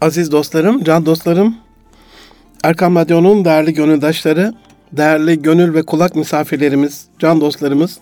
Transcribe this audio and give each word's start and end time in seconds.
Aziz 0.00 0.32
dostlarım, 0.32 0.84
can 0.84 1.06
dostlarım, 1.06 1.56
Erkam 2.64 2.96
Radyo'nun 2.96 3.44
değerli 3.44 3.74
gönüldaşları, 3.74 4.54
değerli 4.92 5.42
gönül 5.42 5.74
ve 5.74 5.82
kulak 5.82 6.16
misafirlerimiz, 6.16 7.06
can 7.18 7.40
dostlarımız, 7.40 7.98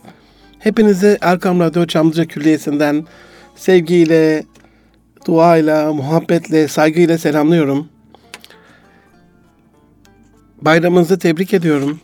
hepinizi 0.58 1.18
Erkam 1.20 1.60
Radyo 1.60 1.86
Çamlıca 1.86 2.24
Külliyesi'nden 2.24 3.06
sevgiyle, 3.56 4.44
duayla, 5.26 5.92
muhabbetle, 5.92 6.68
saygıyla 6.68 7.18
selamlıyorum. 7.18 7.88
Bayramınızı 10.62 11.18
tebrik 11.18 11.54
ediyorum. 11.54 12.00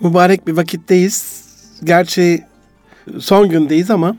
Mübarek 0.00 0.46
bir 0.46 0.52
vakitteyiz. 0.52 1.44
Gerçi 1.84 2.44
son 3.18 3.48
gündeyiz 3.48 3.90
ama 3.90 4.16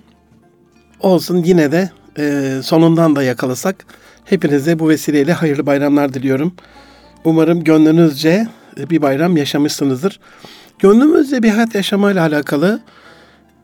olsun 0.99 1.43
yine 1.43 1.71
de 1.71 1.89
e, 2.17 2.53
sonundan 2.63 3.15
da 3.15 3.23
yakalasak 3.23 3.85
hepinize 4.29 4.79
bu 4.79 4.89
vesileyle 4.89 5.33
hayırlı 5.33 5.65
bayramlar 5.65 6.13
diliyorum. 6.13 6.53
Umarım 7.23 7.63
gönlünüzce 7.63 8.47
bir 8.77 9.01
bayram 9.01 9.37
yaşamışsınızdır. 9.37 10.19
Gönlümüzce 10.79 11.43
bir 11.43 11.49
hayat 11.49 11.75
yaşamayla 11.75 12.21
alakalı 12.21 12.79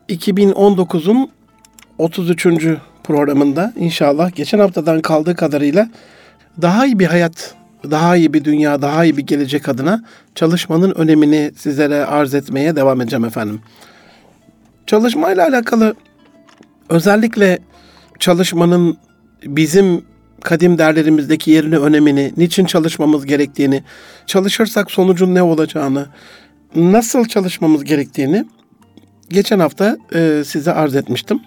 2019'un 0.10 1.30
33. 1.98 2.48
programında 3.04 3.74
inşallah 3.76 4.36
geçen 4.36 4.60
haftadan 4.60 5.02
kaldığı 5.02 5.36
kadarıyla 5.36 5.90
daha 6.62 6.86
iyi 6.86 7.00
bir 7.00 7.06
hayat, 7.06 7.56
daha 7.92 8.16
iyi 8.16 8.34
bir 8.34 8.44
dünya, 8.44 8.82
daha 8.82 9.06
iyi 9.06 9.18
bir 9.18 9.26
gelecek 9.26 9.70
adına 9.70 10.04
çalışmanın 10.36 10.92
önemini 10.92 11.52
sizlere 11.58 12.06
arz 12.06 12.34
etmeye 12.34 12.76
devam 12.76 13.02
edeceğim 13.02 13.26
efendim. 13.26 13.62
Çalışmayla 14.88 15.48
alakalı 15.48 15.96
özellikle 16.90 17.60
çalışmanın 18.20 18.98
bizim 19.46 20.06
kadim 20.44 20.78
değerlerimizdeki 20.78 21.52
yerini, 21.52 21.78
önemini, 21.78 22.34
niçin 22.38 22.66
çalışmamız 22.66 23.26
gerektiğini, 23.26 23.84
çalışırsak 24.26 24.92
sonucun 24.92 25.36
ne 25.36 25.44
olacağını, 25.44 26.08
nasıl 26.76 27.26
çalışmamız 27.26 27.84
gerektiğini 27.84 28.46
geçen 29.30 29.60
hafta 29.60 29.98
e, 30.14 30.44
size 30.46 30.74
arz 30.74 30.96
etmiştim. 30.96 31.40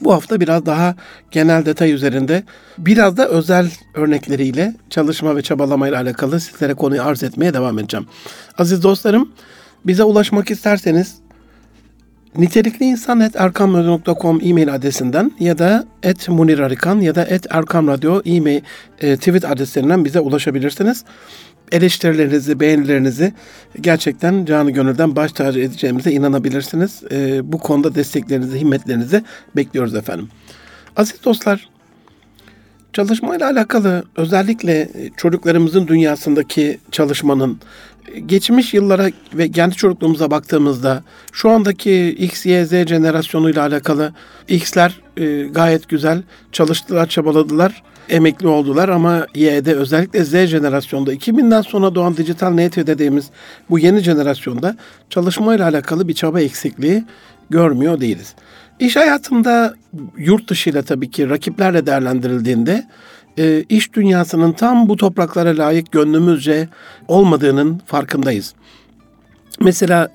Bu 0.00 0.12
hafta 0.12 0.40
biraz 0.40 0.66
daha 0.66 0.94
genel 1.30 1.66
detay 1.66 1.92
üzerinde, 1.92 2.42
biraz 2.78 3.16
da 3.16 3.28
özel 3.28 3.70
örnekleriyle 3.94 4.74
çalışma 4.90 5.36
ve 5.36 5.42
çabalamayla 5.42 6.00
alakalı 6.00 6.40
sizlere 6.40 6.74
konuyu 6.74 7.02
arz 7.02 7.22
etmeye 7.22 7.54
devam 7.54 7.78
edeceğim. 7.78 8.06
Aziz 8.58 8.82
dostlarım, 8.82 9.32
bize 9.84 10.04
ulaşmak 10.04 10.50
isterseniz 10.50 11.14
Nitelikli 12.38 12.86
insan 12.86 13.20
et 13.20 13.36
erkamradyo.com 13.36 14.40
e-mail 14.42 14.74
adresinden 14.74 15.32
ya 15.40 15.58
da 15.58 15.84
et 16.02 16.28
Munir 16.28 16.58
Arikan 16.58 17.00
ya 17.00 17.14
da 17.14 17.24
et 17.24 17.46
Erkam 17.50 17.88
Radyo 17.88 18.22
e-mail 18.24 18.62
e, 19.00 19.16
tweet 19.16 19.44
adreslerinden 19.44 20.04
bize 20.04 20.20
ulaşabilirsiniz. 20.20 21.04
Eleştirilerinizi, 21.72 22.60
beğenilerinizi 22.60 23.32
gerçekten 23.80 24.44
canı 24.44 24.70
gönülden 24.70 25.16
baş 25.16 25.32
tacı 25.32 25.60
edeceğimize 25.60 26.12
inanabilirsiniz. 26.12 27.02
E, 27.10 27.52
bu 27.52 27.58
konuda 27.58 27.94
desteklerinizi, 27.94 28.60
himmetlerinizi 28.60 29.22
bekliyoruz 29.56 29.94
efendim. 29.94 30.28
Aziz 30.96 31.24
dostlar, 31.24 31.68
çalışmayla 32.92 33.50
alakalı 33.50 34.04
özellikle 34.16 34.88
çocuklarımızın 35.16 35.86
dünyasındaki 35.88 36.78
çalışmanın 36.90 37.58
geçmiş 38.26 38.74
yıllara 38.74 39.10
ve 39.34 39.50
kendi 39.50 39.74
çocukluğumuza 39.74 40.30
baktığımızda 40.30 41.02
şu 41.32 41.50
andaki 41.50 42.08
X, 42.08 42.46
Y, 42.46 42.66
Z 42.66 42.70
jenerasyonuyla 42.70 43.62
alakalı 43.62 44.12
X'ler 44.48 45.00
e, 45.16 45.42
gayet 45.42 45.88
güzel 45.88 46.22
çalıştılar, 46.52 47.06
çabaladılar, 47.06 47.82
emekli 48.08 48.48
oldular 48.48 48.88
ama 48.88 49.26
Y'de 49.34 49.74
özellikle 49.74 50.24
Z 50.24 50.46
jenerasyonda 50.46 51.14
2000'den 51.14 51.62
sonra 51.62 51.94
doğan 51.94 52.16
dijital 52.16 52.56
native 52.56 52.86
dediğimiz 52.86 53.30
bu 53.70 53.78
yeni 53.78 54.00
jenerasyonda 54.00 54.76
çalışmayla 55.10 55.68
alakalı 55.68 56.08
bir 56.08 56.14
çaba 56.14 56.40
eksikliği 56.40 57.04
görmüyor 57.50 58.00
değiliz. 58.00 58.34
İş 58.80 58.96
hayatında 58.96 59.74
yurt 60.18 60.48
dışıyla 60.48 60.82
tabii 60.82 61.10
ki 61.10 61.30
rakiplerle 61.30 61.86
değerlendirildiğinde 61.86 62.84
e, 63.38 63.64
iş 63.68 63.92
dünyasının 63.92 64.52
tam 64.52 64.88
bu 64.88 64.96
topraklara 64.96 65.58
layık 65.58 65.92
gönlümüzce 65.92 66.68
olmadığının 67.08 67.80
farkındayız. 67.86 68.54
Mesela 69.60 70.08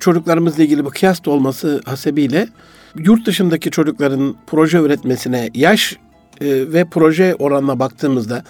çocuklarımızla 0.00 0.62
ilgili 0.62 0.84
bir 0.84 0.90
kıyas 0.90 1.28
olması 1.28 1.80
hasebiyle 1.84 2.48
yurt 2.96 3.26
dışındaki 3.26 3.70
çocukların 3.70 4.36
proje 4.46 4.78
üretmesine 4.78 5.50
yaş 5.54 5.96
e, 6.40 6.72
ve 6.72 6.84
proje 6.90 7.34
oranına 7.34 7.78
baktığımızda 7.78 8.44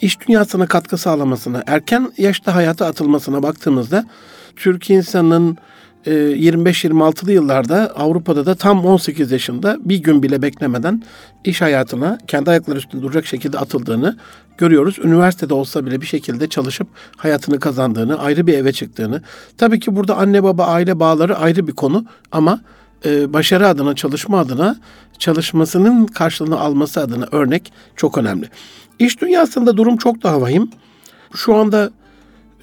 iş 0.00 0.20
dünyasına 0.20 0.66
katkı 0.66 0.98
sağlamasına, 0.98 1.62
erken 1.66 2.12
yaşta 2.18 2.54
hayata 2.54 2.86
atılmasına 2.86 3.42
baktığımızda 3.42 4.04
Türk 4.56 4.90
insanının 4.90 5.58
25-26'lı 6.06 7.30
ee, 7.30 7.34
yıllarda 7.34 7.92
Avrupa'da 7.96 8.46
da 8.46 8.54
tam 8.54 8.84
18 8.84 9.32
yaşında 9.32 9.76
bir 9.80 9.98
gün 9.98 10.22
bile 10.22 10.42
beklemeden 10.42 11.02
iş 11.44 11.60
hayatına 11.60 12.18
kendi 12.26 12.50
ayakları 12.50 12.78
üstünde 12.78 13.02
duracak 13.02 13.26
şekilde 13.26 13.58
atıldığını 13.58 14.16
görüyoruz. 14.58 14.98
Üniversitede 14.98 15.54
olsa 15.54 15.86
bile 15.86 16.00
bir 16.00 16.06
şekilde 16.06 16.48
çalışıp 16.48 16.88
hayatını 17.16 17.60
kazandığını, 17.60 18.18
ayrı 18.18 18.46
bir 18.46 18.54
eve 18.54 18.72
çıktığını. 18.72 19.22
Tabii 19.58 19.80
ki 19.80 19.96
burada 19.96 20.16
anne 20.16 20.42
baba 20.42 20.66
aile 20.66 21.00
bağları 21.00 21.38
ayrı 21.38 21.66
bir 21.66 21.72
konu 21.72 22.04
ama 22.32 22.60
e, 23.04 23.32
başarı 23.32 23.68
adına, 23.68 23.94
çalışma 23.94 24.38
adına, 24.38 24.76
çalışmasının 25.18 26.06
karşılığını 26.06 26.60
alması 26.60 27.00
adına 27.00 27.28
örnek 27.32 27.72
çok 27.96 28.18
önemli. 28.18 28.48
İş 28.98 29.20
dünyasında 29.20 29.76
durum 29.76 29.96
çok 29.96 30.22
daha 30.22 30.40
vahim. 30.40 30.70
Şu 31.34 31.54
anda 31.54 31.90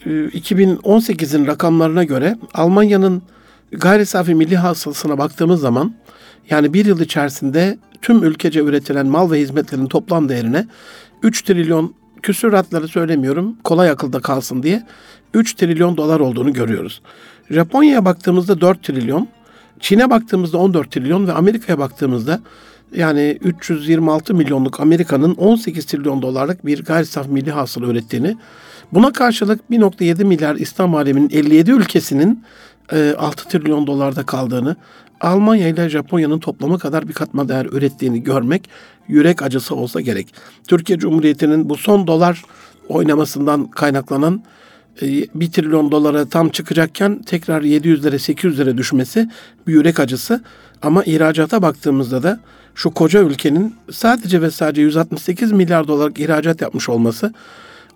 2018'in 0.05 1.45
ee, 1.45 1.47
rakamlarına 1.47 2.03
göre 2.03 2.37
Almanya'nın 2.53 3.21
gayri 3.71 4.05
safi 4.05 4.35
milli 4.35 4.57
hasılasına 4.57 5.17
baktığımız 5.17 5.61
zaman 5.61 5.95
yani 6.49 6.73
bir 6.73 6.85
yıl 6.85 6.99
içerisinde 6.99 7.77
tüm 8.01 8.23
ülkece 8.23 8.59
üretilen 8.59 9.07
mal 9.07 9.31
ve 9.31 9.39
hizmetlerin 9.39 9.87
toplam 9.87 10.29
değerine 10.29 10.67
3 11.23 11.41
trilyon 11.41 11.95
küsuratları 12.21 12.87
söylemiyorum 12.87 13.57
kolay 13.63 13.89
akılda 13.89 14.19
kalsın 14.19 14.63
diye 14.63 14.83
3 15.33 15.53
trilyon 15.53 15.97
dolar 15.97 16.19
olduğunu 16.19 16.53
görüyoruz. 16.53 17.01
Japonya'ya 17.49 18.05
baktığımızda 18.05 18.61
4 18.61 18.83
trilyon, 18.83 19.27
Çin'e 19.79 20.09
baktığımızda 20.09 20.57
14 20.57 20.91
trilyon 20.91 21.27
ve 21.27 21.31
Amerika'ya 21.31 21.79
baktığımızda 21.79 22.39
yani 22.95 23.37
326 23.41 24.33
milyonluk 24.33 24.79
Amerika'nın 24.79 25.35
18 25.35 25.85
trilyon 25.85 26.21
dolarlık 26.21 26.65
bir 26.65 26.83
gayri 26.83 27.05
safi 27.05 27.29
milli 27.29 27.51
hasıla 27.51 27.87
ürettiğini 27.87 28.37
Buna 28.93 29.13
karşılık 29.13 29.61
1.7 29.71 30.23
milyar 30.23 30.55
İslam 30.55 30.95
aleminin 30.95 31.29
57 31.29 31.71
ülkesinin 31.71 32.43
6 32.91 32.97
e, 32.97 33.49
trilyon 33.49 33.87
dolarda 33.87 34.23
kaldığını, 34.25 34.75
Almanya 35.21 35.67
ile 35.67 35.89
Japonya'nın 35.89 36.39
toplamı 36.39 36.79
kadar 36.79 37.07
bir 37.07 37.13
katma 37.13 37.49
değer 37.49 37.65
ürettiğini 37.65 38.23
görmek 38.23 38.69
yürek 39.07 39.41
acısı 39.41 39.75
olsa 39.75 40.01
gerek. 40.01 40.33
Türkiye 40.67 40.99
Cumhuriyeti'nin 40.99 41.69
bu 41.69 41.75
son 41.77 42.07
dolar 42.07 42.43
oynamasından 42.89 43.67
kaynaklanan 43.71 44.43
1 45.01 45.47
e, 45.47 45.51
trilyon 45.51 45.91
dolara 45.91 46.25
tam 46.25 46.49
çıkacakken 46.49 47.21
tekrar 47.21 47.61
700'lere 47.61 48.15
800'lere 48.15 48.77
düşmesi 48.77 49.29
bir 49.67 49.73
yürek 49.73 49.99
acısı. 49.99 50.43
Ama 50.81 51.03
ihracata 51.03 51.61
baktığımızda 51.61 52.23
da 52.23 52.39
şu 52.75 52.91
koca 52.91 53.19
ülkenin 53.19 53.75
sadece 53.91 54.41
ve 54.41 54.51
sadece 54.51 54.81
168 54.81 55.51
milyar 55.51 55.87
dolarlık 55.87 56.19
ihracat 56.19 56.61
yapmış 56.61 56.89
olması 56.89 57.33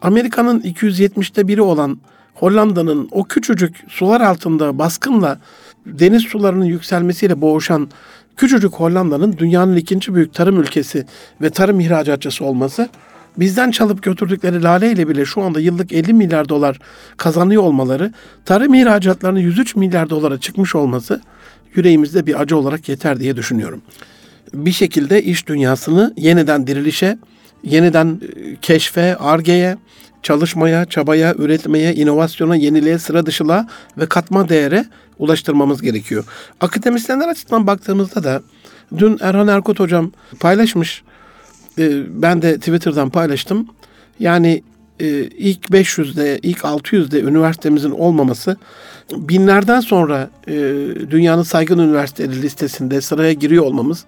Amerika'nın 0.01 0.59
270'te 0.59 1.47
biri 1.47 1.61
olan 1.61 1.99
Hollanda'nın 2.33 3.07
o 3.11 3.23
küçücük 3.23 3.83
sular 3.87 4.21
altında 4.21 4.77
baskınla 4.77 5.39
deniz 5.85 6.23
sularının 6.23 6.65
yükselmesiyle 6.65 7.41
boğuşan 7.41 7.89
küçücük 8.37 8.73
Hollanda'nın 8.73 9.37
dünyanın 9.37 9.75
ikinci 9.75 10.15
büyük 10.15 10.33
tarım 10.33 10.61
ülkesi 10.61 11.05
ve 11.41 11.49
tarım 11.49 11.79
ihracatçısı 11.79 12.45
olması 12.45 12.89
bizden 13.37 13.71
çalıp 13.71 14.03
götürdükleri 14.03 14.63
lale 14.63 14.91
ile 14.91 15.07
bile 15.07 15.25
şu 15.25 15.41
anda 15.41 15.59
yıllık 15.59 15.91
50 15.91 16.13
milyar 16.13 16.49
dolar 16.49 16.79
kazanıyor 17.17 17.63
olmaları, 17.63 18.13
tarım 18.45 18.73
ihracatlarının 18.73 19.39
103 19.39 19.75
milyar 19.75 20.09
dolara 20.09 20.39
çıkmış 20.39 20.75
olması 20.75 21.21
yüreğimizde 21.75 22.25
bir 22.25 22.41
acı 22.41 22.57
olarak 22.57 22.89
yeter 22.89 23.19
diye 23.19 23.35
düşünüyorum. 23.35 23.81
Bir 24.53 24.71
şekilde 24.71 25.23
iş 25.23 25.47
dünyasını 25.47 26.13
yeniden 26.17 26.67
dirilişe, 26.67 27.17
yeniden 27.63 28.21
e, 28.35 28.55
keşfe, 28.61 29.15
argeye, 29.15 29.77
çalışmaya, 30.23 30.85
çabaya, 30.85 31.35
üretmeye, 31.37 31.93
inovasyona, 31.95 32.55
yeniliğe, 32.55 32.99
sıra 32.99 33.25
dışılığa 33.25 33.67
ve 33.97 34.05
katma 34.05 34.49
değere 34.49 34.85
ulaştırmamız 35.19 35.81
gerekiyor. 35.81 36.25
Akademisyenler 36.61 37.27
açısından 37.27 37.67
baktığımızda 37.67 38.23
da 38.23 38.41
dün 38.97 39.17
Erhan 39.21 39.47
Erkut 39.47 39.79
hocam 39.79 40.11
paylaşmış. 40.39 41.03
E, 41.77 42.03
ben 42.21 42.41
de 42.41 42.57
Twitter'dan 42.57 43.09
paylaştım. 43.09 43.67
Yani 44.19 44.63
e, 44.99 45.07
ilk 45.23 45.65
500'de, 45.65 46.39
ilk 46.43 46.57
600'de 46.57 47.21
üniversitemizin 47.21 47.91
olmaması 47.91 48.57
binlerden 49.11 49.79
sonra 49.79 50.29
dünyanın 51.09 51.43
saygın 51.43 51.79
üniversiteleri 51.79 52.41
listesinde 52.41 53.01
sıraya 53.01 53.33
giriyor 53.33 53.65
olmamız 53.65 54.05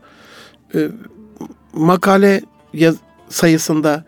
makale 1.73 2.41
yaz, 2.73 2.95
sayısında, 3.33 4.03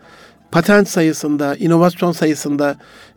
patent 0.50 0.88
sayısında, 0.88 1.56
inovasyon 1.56 2.12
sayısında, 2.12 2.76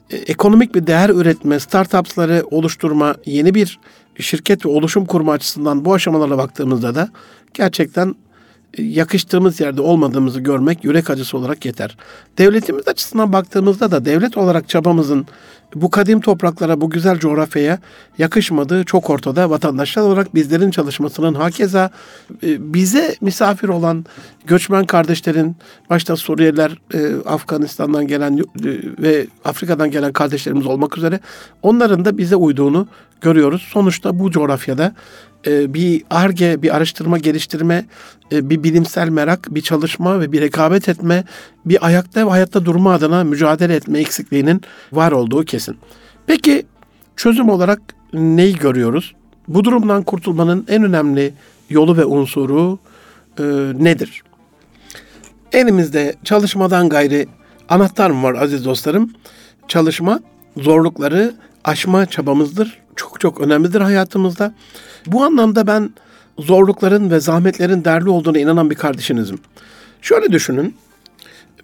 e, 0.09 0.15
ekonomik 0.17 0.75
bir 0.75 0.87
değer 0.87 1.09
üretme, 1.09 1.59
startupsları 1.59 2.43
oluşturma, 2.51 3.15
yeni 3.25 3.55
bir 3.55 3.79
şirket 4.19 4.65
ve 4.65 4.69
oluşum 4.69 5.05
kurma 5.05 5.31
açısından 5.31 5.85
bu 5.85 5.93
aşamalara 5.93 6.37
baktığımızda 6.37 6.95
da 6.95 7.09
gerçekten 7.53 8.15
yakıştığımız 8.77 9.59
yerde 9.59 9.81
olmadığımızı 9.81 10.39
görmek 10.39 10.83
yürek 10.83 11.09
acısı 11.09 11.37
olarak 11.37 11.65
yeter. 11.65 11.97
Devletimiz 12.37 12.87
açısından 12.87 13.33
baktığımızda 13.33 13.91
da 13.91 14.05
devlet 14.05 14.37
olarak 14.37 14.69
çabamızın 14.69 15.27
bu 15.75 15.91
kadim 15.91 16.21
topraklara, 16.21 16.81
bu 16.81 16.89
güzel 16.89 17.19
coğrafyaya 17.19 17.79
yakışmadığı 18.17 18.83
çok 18.83 19.09
ortada. 19.09 19.49
Vatandaşlar 19.49 20.03
olarak 20.03 20.35
bizlerin 20.35 20.71
çalışmasının 20.71 21.33
hakeza 21.33 21.89
e, 22.43 22.73
bize 22.73 23.15
misafir 23.21 23.67
olan 23.67 24.05
göçmen 24.45 24.85
kardeşlerin, 24.85 25.55
başta 25.89 26.15
Suriyeliler, 26.15 26.77
e, 26.93 27.29
Afganistan'dan 27.29 28.07
gelen 28.07 28.39
ve 28.99 29.27
Afrika'dan 29.45 29.91
gelen 29.91 30.13
kardeşlerimiz 30.13 30.65
olmak 30.65 30.97
üzere 30.97 31.19
onların 31.61 32.05
da 32.05 32.17
bize 32.17 32.35
uyduğunu 32.35 32.87
görüyoruz. 33.21 33.61
Sonuçta 33.61 34.19
bu 34.19 34.31
coğrafyada 34.31 34.85
e, 34.85 34.93
bir 35.45 36.03
arge, 36.09 36.61
bir 36.61 36.75
araştırma 36.75 37.17
geliştirme, 37.17 37.85
e, 38.31 38.49
bir 38.49 38.63
bilimsel 38.63 39.09
merak, 39.09 39.55
bir 39.55 39.61
çalışma 39.61 40.19
ve 40.19 40.31
bir 40.31 40.41
rekabet 40.41 40.89
etme, 40.89 41.23
bir 41.65 41.85
ayakta 41.85 42.25
ve 42.25 42.29
hayatta 42.29 42.65
durma 42.65 42.93
adına 42.93 43.23
mücadele 43.23 43.75
etme 43.75 43.99
eksikliğinin 43.99 44.61
var 44.91 45.11
olduğu 45.11 45.45
kesin. 45.45 45.77
Peki 46.27 46.65
çözüm 47.15 47.49
olarak 47.49 47.81
neyi 48.13 48.55
görüyoruz? 48.55 49.15
Bu 49.47 49.63
durumdan 49.63 50.03
kurtulmanın 50.03 50.65
en 50.67 50.83
önemli 50.83 51.33
yolu 51.69 51.97
ve 51.97 52.05
unsuru 52.05 52.79
e, 53.39 53.43
nedir? 53.83 54.23
Elimizde 55.53 56.15
çalışmadan 56.23 56.89
gayri 56.89 57.27
anahtar 57.69 58.09
mı 58.09 58.23
var 58.23 58.33
aziz 58.33 58.65
dostlarım? 58.65 59.13
Çalışma 59.67 60.19
zorlukları 60.57 61.35
aşma 61.67 62.05
çabamızdır. 62.05 62.79
Çok 62.95 63.19
çok 63.19 63.41
önemlidir 63.41 63.81
hayatımızda. 63.81 64.53
Bu 65.05 65.23
anlamda 65.23 65.67
ben 65.67 65.89
zorlukların 66.39 67.11
ve 67.11 67.19
zahmetlerin 67.19 67.85
değerli 67.85 68.09
olduğuna 68.09 68.39
inanan 68.39 68.69
bir 68.69 68.75
kardeşinizim. 68.75 69.39
Şöyle 70.01 70.31
düşünün. 70.31 70.75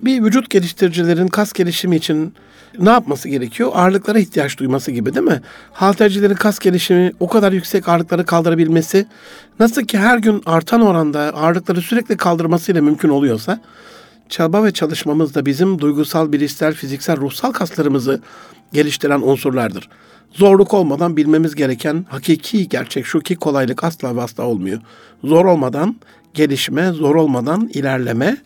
Bir 0.02 0.24
vücut 0.24 0.50
geliştiricilerin 0.50 1.28
kas 1.28 1.54
gelişimi 1.54 1.96
için 1.96 2.34
ne 2.80 2.90
yapması 2.90 3.30
gerekiyor? 3.30 3.72
Ağırlıklara 3.74 4.20
ihtiyaç 4.20 4.58
duyması 4.58 4.92
gibi 4.92 5.16
değil 5.16 5.26
mi? 5.26 5.42
Haltercilerin 5.72 6.36
kas 6.36 6.60
gelişimi 6.60 7.12
o 7.20 7.28
kadar 7.28 7.52
yüksek 7.52 7.90
ağırlıkları 7.90 8.26
kaldırabilmesi 8.26 9.06
nasıl 9.60 9.82
ki 9.82 9.98
her 9.98 10.18
gün 10.18 10.42
artan 10.46 10.82
oranda 10.82 11.20
ağırlıkları 11.20 11.82
sürekli 11.82 12.18
kaldırmasıyla 12.18 12.82
mümkün 12.82 13.10
oluyorsa 13.10 13.60
çaba 14.30 14.64
ve 14.64 14.72
çalışmamız 14.72 15.36
da 15.36 15.46
bizim 15.46 15.80
duygusal, 15.80 16.32
bilişsel, 16.32 16.74
fiziksel, 16.74 17.18
ruhsal 17.18 17.52
kaslarımızı 17.52 18.22
geliştiren 18.74 19.22
unsurlardır. 19.22 19.90
Zorluk 20.32 20.74
olmadan 20.74 21.18
bilmemiz 21.18 21.56
gereken 21.56 22.06
hakiki 22.10 22.70
gerçek 22.70 23.06
şu 23.06 23.20
ki 23.20 23.36
kolaylık 23.36 23.84
asla 23.84 24.16
ve 24.16 24.22
asla 24.22 24.44
olmuyor. 24.44 24.80
Zor 25.24 25.46
olmadan 25.46 25.96
gelişme, 26.34 26.92
zor 26.92 27.16
olmadan 27.16 27.70
ilerleme 27.74 28.38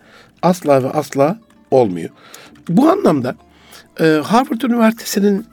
asla 0.42 0.84
ve 0.84 0.90
asla 0.90 1.40
olmuyor. 1.72 2.10
Bu 2.70 2.90
anlamda 2.90 3.36
e, 4.00 4.04
Harvard 4.04 4.62
Üniversitesi'nin 4.62 5.46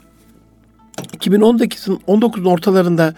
2019'un 0.96 2.00
19'un 2.06 2.44
ortalarında 2.44 3.14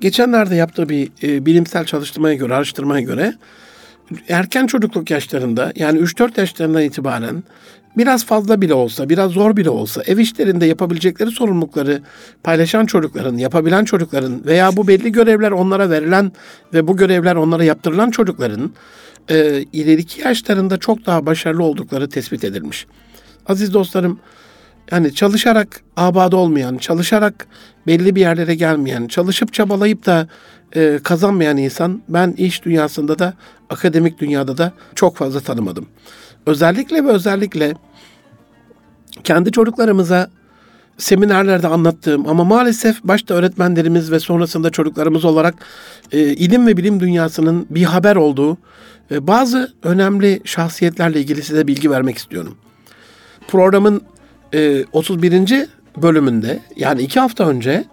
geçenlerde 0.00 0.54
yaptığı 0.54 0.88
bir 0.88 1.10
e, 1.22 1.46
bilimsel 1.46 1.84
çalıştırmaya 1.84 2.34
göre, 2.34 2.54
araştırmaya 2.54 3.00
göre 3.00 3.34
erken 4.28 4.66
çocukluk 4.66 5.10
yaşlarında 5.10 5.72
yani 5.76 5.98
3-4 5.98 6.40
yaşlarından 6.40 6.82
itibaren 6.82 7.42
biraz 7.96 8.24
fazla 8.24 8.60
bile 8.60 8.74
olsa, 8.74 9.08
biraz 9.08 9.30
zor 9.30 9.56
bile 9.56 9.70
olsa 9.70 10.02
ev 10.06 10.18
işlerinde 10.18 10.66
yapabilecekleri 10.66 11.30
sorumlulukları 11.30 12.02
paylaşan 12.42 12.86
çocukların, 12.86 13.36
yapabilen 13.36 13.84
çocukların 13.84 14.44
veya 14.46 14.76
bu 14.76 14.88
belli 14.88 15.12
görevler 15.12 15.50
onlara 15.50 15.90
verilen 15.90 16.32
ve 16.74 16.88
bu 16.88 16.96
görevler 16.96 17.36
onlara 17.36 17.64
yaptırılan 17.64 18.10
çocukların 18.10 18.72
e, 19.30 19.64
ileriki 19.72 20.20
yaşlarında 20.20 20.76
çok 20.76 21.06
daha 21.06 21.26
başarılı 21.26 21.62
oldukları 21.62 22.08
tespit 22.08 22.44
edilmiş. 22.44 22.86
Aziz 23.46 23.74
dostlarım, 23.74 24.20
yani 24.92 25.14
çalışarak 25.14 25.80
abad 25.96 26.32
olmayan, 26.32 26.76
çalışarak 26.78 27.46
belli 27.86 28.14
bir 28.14 28.20
yerlere 28.20 28.54
gelmeyen, 28.54 29.06
çalışıp 29.06 29.52
çabalayıp 29.52 30.06
da 30.06 30.28
e, 30.76 31.00
kazanmayan 31.02 31.56
insan 31.56 32.02
ben 32.08 32.32
iş 32.32 32.64
dünyasında 32.64 33.18
da 33.18 33.34
akademik 33.70 34.18
dünyada 34.18 34.58
da 34.58 34.72
çok 34.94 35.16
fazla 35.16 35.40
tanımadım. 35.40 35.86
Özellikle 36.46 37.04
ve 37.04 37.08
özellikle 37.08 37.74
kendi 39.24 39.52
çocuklarımıza 39.52 40.30
seminerlerde 40.98 41.68
anlattığım 41.68 42.28
ama 42.28 42.44
maalesef 42.44 43.04
başta 43.04 43.34
öğretmenlerimiz 43.34 44.12
ve 44.12 44.20
sonrasında 44.20 44.70
çocuklarımız 44.70 45.24
olarak 45.24 45.54
e, 46.12 46.18
ilim 46.20 46.66
ve 46.66 46.76
bilim 46.76 47.00
dünyasının 47.00 47.66
bir 47.70 47.84
haber 47.84 48.16
olduğu 48.16 48.58
e, 49.10 49.26
bazı 49.26 49.72
önemli 49.82 50.40
şahsiyetlerle 50.44 51.20
ilgili 51.20 51.42
size 51.42 51.66
bilgi 51.66 51.90
vermek 51.90 52.18
istiyorum. 52.18 52.56
Programın 53.48 54.02
e, 54.54 54.84
31. 54.92 55.66
bölümünde 55.96 56.60
yani 56.76 57.02
iki 57.02 57.20
hafta 57.20 57.48
önce 57.48 57.84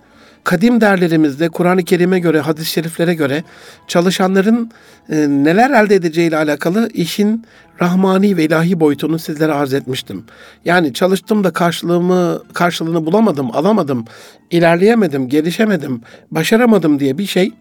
kadim 0.45 0.81
derlerimizde 0.81 1.49
Kur'an-ı 1.49 1.83
Kerim'e 1.83 2.19
göre, 2.19 2.39
hadis-i 2.39 2.71
şeriflere 2.71 3.13
göre 3.13 3.43
çalışanların 3.87 4.71
e, 5.09 5.15
neler 5.15 5.83
elde 5.83 5.95
edeceğiyle 5.95 6.37
alakalı 6.37 6.89
işin 6.93 7.45
rahmani 7.81 8.37
ve 8.37 8.43
ilahi 8.43 8.79
boyutunu 8.79 9.19
sizlere 9.19 9.53
arz 9.53 9.73
etmiştim. 9.73 10.23
Yani 10.65 10.93
çalıştım 10.93 11.43
da 11.43 11.51
karşılığımı 11.51 12.41
karşılığını 12.53 13.05
bulamadım, 13.05 13.51
alamadım, 13.55 14.05
ilerleyemedim, 14.51 15.29
gelişemedim, 15.29 16.01
başaramadım 16.31 16.99
diye 16.99 17.17
bir 17.17 17.25
şey 17.25 17.51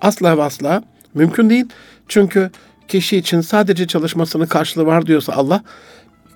asla 0.00 0.38
ve 0.38 0.42
asla 0.42 0.82
mümkün 1.14 1.50
değil. 1.50 1.66
Çünkü 2.08 2.50
kişi 2.88 3.16
için 3.16 3.40
sadece 3.40 3.86
çalışmasının 3.86 4.46
karşılığı 4.46 4.86
var 4.86 5.06
diyorsa 5.06 5.32
Allah, 5.32 5.62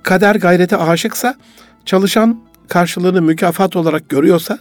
kader 0.03 0.35
gayrete 0.35 0.77
aşıksa, 0.77 1.35
çalışan 1.87 2.41
karşılığını 2.69 3.23
mükafat 3.23 3.77
olarak 3.77 4.09
görüyorsa 4.09 4.59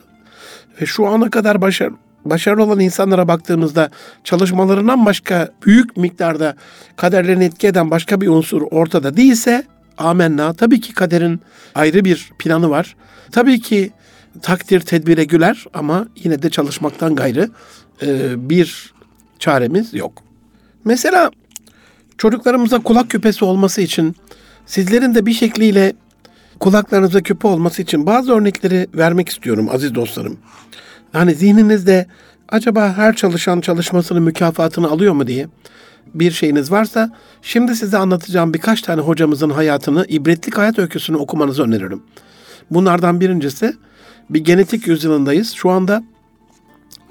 ve 0.82 0.86
şu 0.86 1.08
ana 1.08 1.30
kadar 1.30 1.62
başar, 1.62 1.90
başarılı 2.26 2.64
olan 2.64 2.80
insanlara 2.80 3.28
baktığımızda 3.28 3.90
çalışmalarından 4.24 5.06
başka 5.06 5.50
büyük 5.66 5.98
miktarda 5.98 6.56
kaderlerini 6.96 7.44
etki 7.44 7.68
eden 7.68 7.92
başka 7.92 8.22
bir 8.22 8.28
unsur 8.28 8.62
ortada 8.62 9.18
değilse 9.18 9.64
amenna. 9.98 10.54
Tabii 10.54 10.82
ki 10.82 10.94
kaderin 10.94 11.42
ayrı 11.76 12.06
bir 12.06 12.32
planı 12.40 12.70
var. 12.70 12.96
Tabii 13.32 13.62
ki 13.62 13.92
takdir 14.42 14.80
tedbire 14.80 15.24
güler 15.24 15.66
ama 15.74 16.08
yine 16.16 16.42
de 16.42 16.50
çalışmaktan 16.50 17.16
gayrı 17.16 17.50
e, 18.02 18.50
bir 18.50 18.94
çaremiz 19.40 19.94
yok. 19.94 20.24
Mesela 20.86 21.32
çocuklarımıza 22.18 22.80
kulak 22.80 23.10
küpesi 23.10 23.46
olması 23.46 23.82
için 23.82 24.16
sizlerin 24.66 25.16
de 25.16 25.26
bir 25.26 25.34
şekliyle 25.34 25.94
kulaklarınıza 26.62 27.22
küpe 27.22 27.48
olması 27.48 27.82
için 27.82 28.06
bazı 28.06 28.34
örnekleri 28.34 28.88
vermek 28.96 29.30
istiyorum 29.30 29.70
aziz 29.72 29.96
dostlarım. 29.96 30.38
Yani 31.14 31.36
zihninizde 31.36 32.08
acaba 32.50 32.94
her 32.98 33.16
çalışan 33.16 33.62
çalışmasının 33.62 34.24
mükafatını 34.24 34.88
alıyor 34.88 35.14
mu 35.14 35.28
diye 35.28 35.48
bir 36.14 36.32
şeyiniz 36.32 36.72
varsa 36.72 37.12
şimdi 37.42 37.76
size 37.76 37.98
anlatacağım 37.98 38.54
birkaç 38.54 38.82
tane 38.82 39.02
hocamızın 39.02 39.50
hayatını, 39.50 40.06
ibretlik 40.08 40.58
hayat 40.58 40.80
öyküsünü 40.80 41.18
okumanızı 41.18 41.64
öneririm. 41.64 42.04
Bunlardan 42.72 43.22
birincisi 43.22 43.74
bir 44.30 44.40
genetik 44.40 44.88
yüzyılındayız. 44.88 45.54
Şu 45.54 45.70
anda 45.70 46.04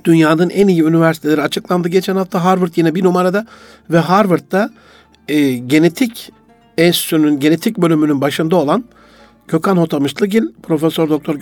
dünyanın 0.05 0.51
en 0.51 0.69
iyi 0.69 0.83
üniversiteleri 0.83 1.43
açıklandı. 1.43 1.89
Geçen 1.89 2.17
hafta 2.17 2.45
Harvard 2.45 2.73
yine 2.77 2.95
bir 2.95 3.05
numarada 3.05 3.47
ve 3.91 3.99
Harvard'da 3.99 4.71
e, 5.29 5.51
genetik 5.53 6.33
enstitünün, 6.79 7.41
genetik 7.41 7.79
bölümünün 7.79 8.21
başında 8.21 8.57
olan 8.57 8.85
Gökhan 9.51 9.77
Hotamışlıgil, 9.77 10.43
Profesör 10.63 11.09
Doktor 11.09 11.35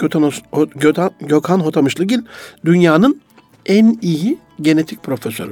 Gökhan, 1.21 1.61
Hotamışlıgil 1.61 2.21
dünyanın 2.65 3.21
en 3.67 3.99
iyi 4.03 4.39
genetik 4.61 5.03
profesörü. 5.03 5.51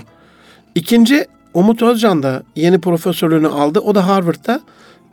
İkinci 0.75 1.27
Umut 1.55 1.83
Özcan 1.83 2.23
da 2.23 2.43
yeni 2.57 2.81
profesörlüğünü 2.81 3.49
aldı. 3.49 3.81
O 3.81 3.95
da 3.95 4.09
Harvard'da 4.09 4.61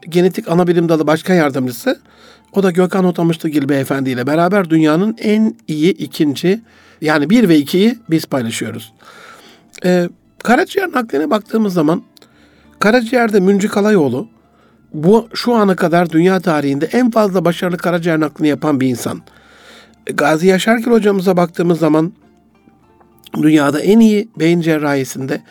genetik 0.10 0.52
anabilim 0.52 0.90
dalı 0.90 1.08
başkan 1.08 1.34
yardımcısı. 1.36 2.00
O 2.54 2.64
da 2.64 2.72
Gökhan 2.72 3.04
Hotamışlıgil 3.04 3.70
beyefendi 3.70 4.10
ile 4.10 4.28
beraber 4.28 4.70
dünyanın 4.70 5.16
en 5.20 5.56
iyi 5.68 5.92
ikinci 5.92 6.62
yani 7.02 7.30
bir 7.30 7.50
ve 7.50 7.58
ikiyi 7.58 7.98
biz 8.10 8.26
paylaşıyoruz. 8.26 8.94
Ee, 9.86 10.10
karaciğer 10.44 10.92
nakline 10.92 11.30
baktığımız 11.30 11.74
zaman 11.74 12.04
karaciğerde 12.80 13.40
Münci 13.40 13.68
Kalayoğlu 13.68 14.28
bu 14.94 15.28
şu 15.34 15.54
ana 15.54 15.76
kadar 15.76 16.10
dünya 16.10 16.40
tarihinde 16.40 16.86
en 16.86 17.12
fazla 17.12 17.46
başarılı 17.46 17.78
karaciğer 17.78 18.20
naklini 18.20 18.48
yapan 18.48 18.80
bir 18.80 18.88
insan. 18.88 19.22
Gazi 20.06 20.48
Yaşargil 20.48 20.92
hocamıza 20.92 21.38
baktığımız 21.38 21.80
zaman 21.80 22.14
dünyada 23.42 23.80
en 23.80 24.00
iyi 24.00 24.30
beyin 24.40 24.62
cerrahisinde 24.62 25.42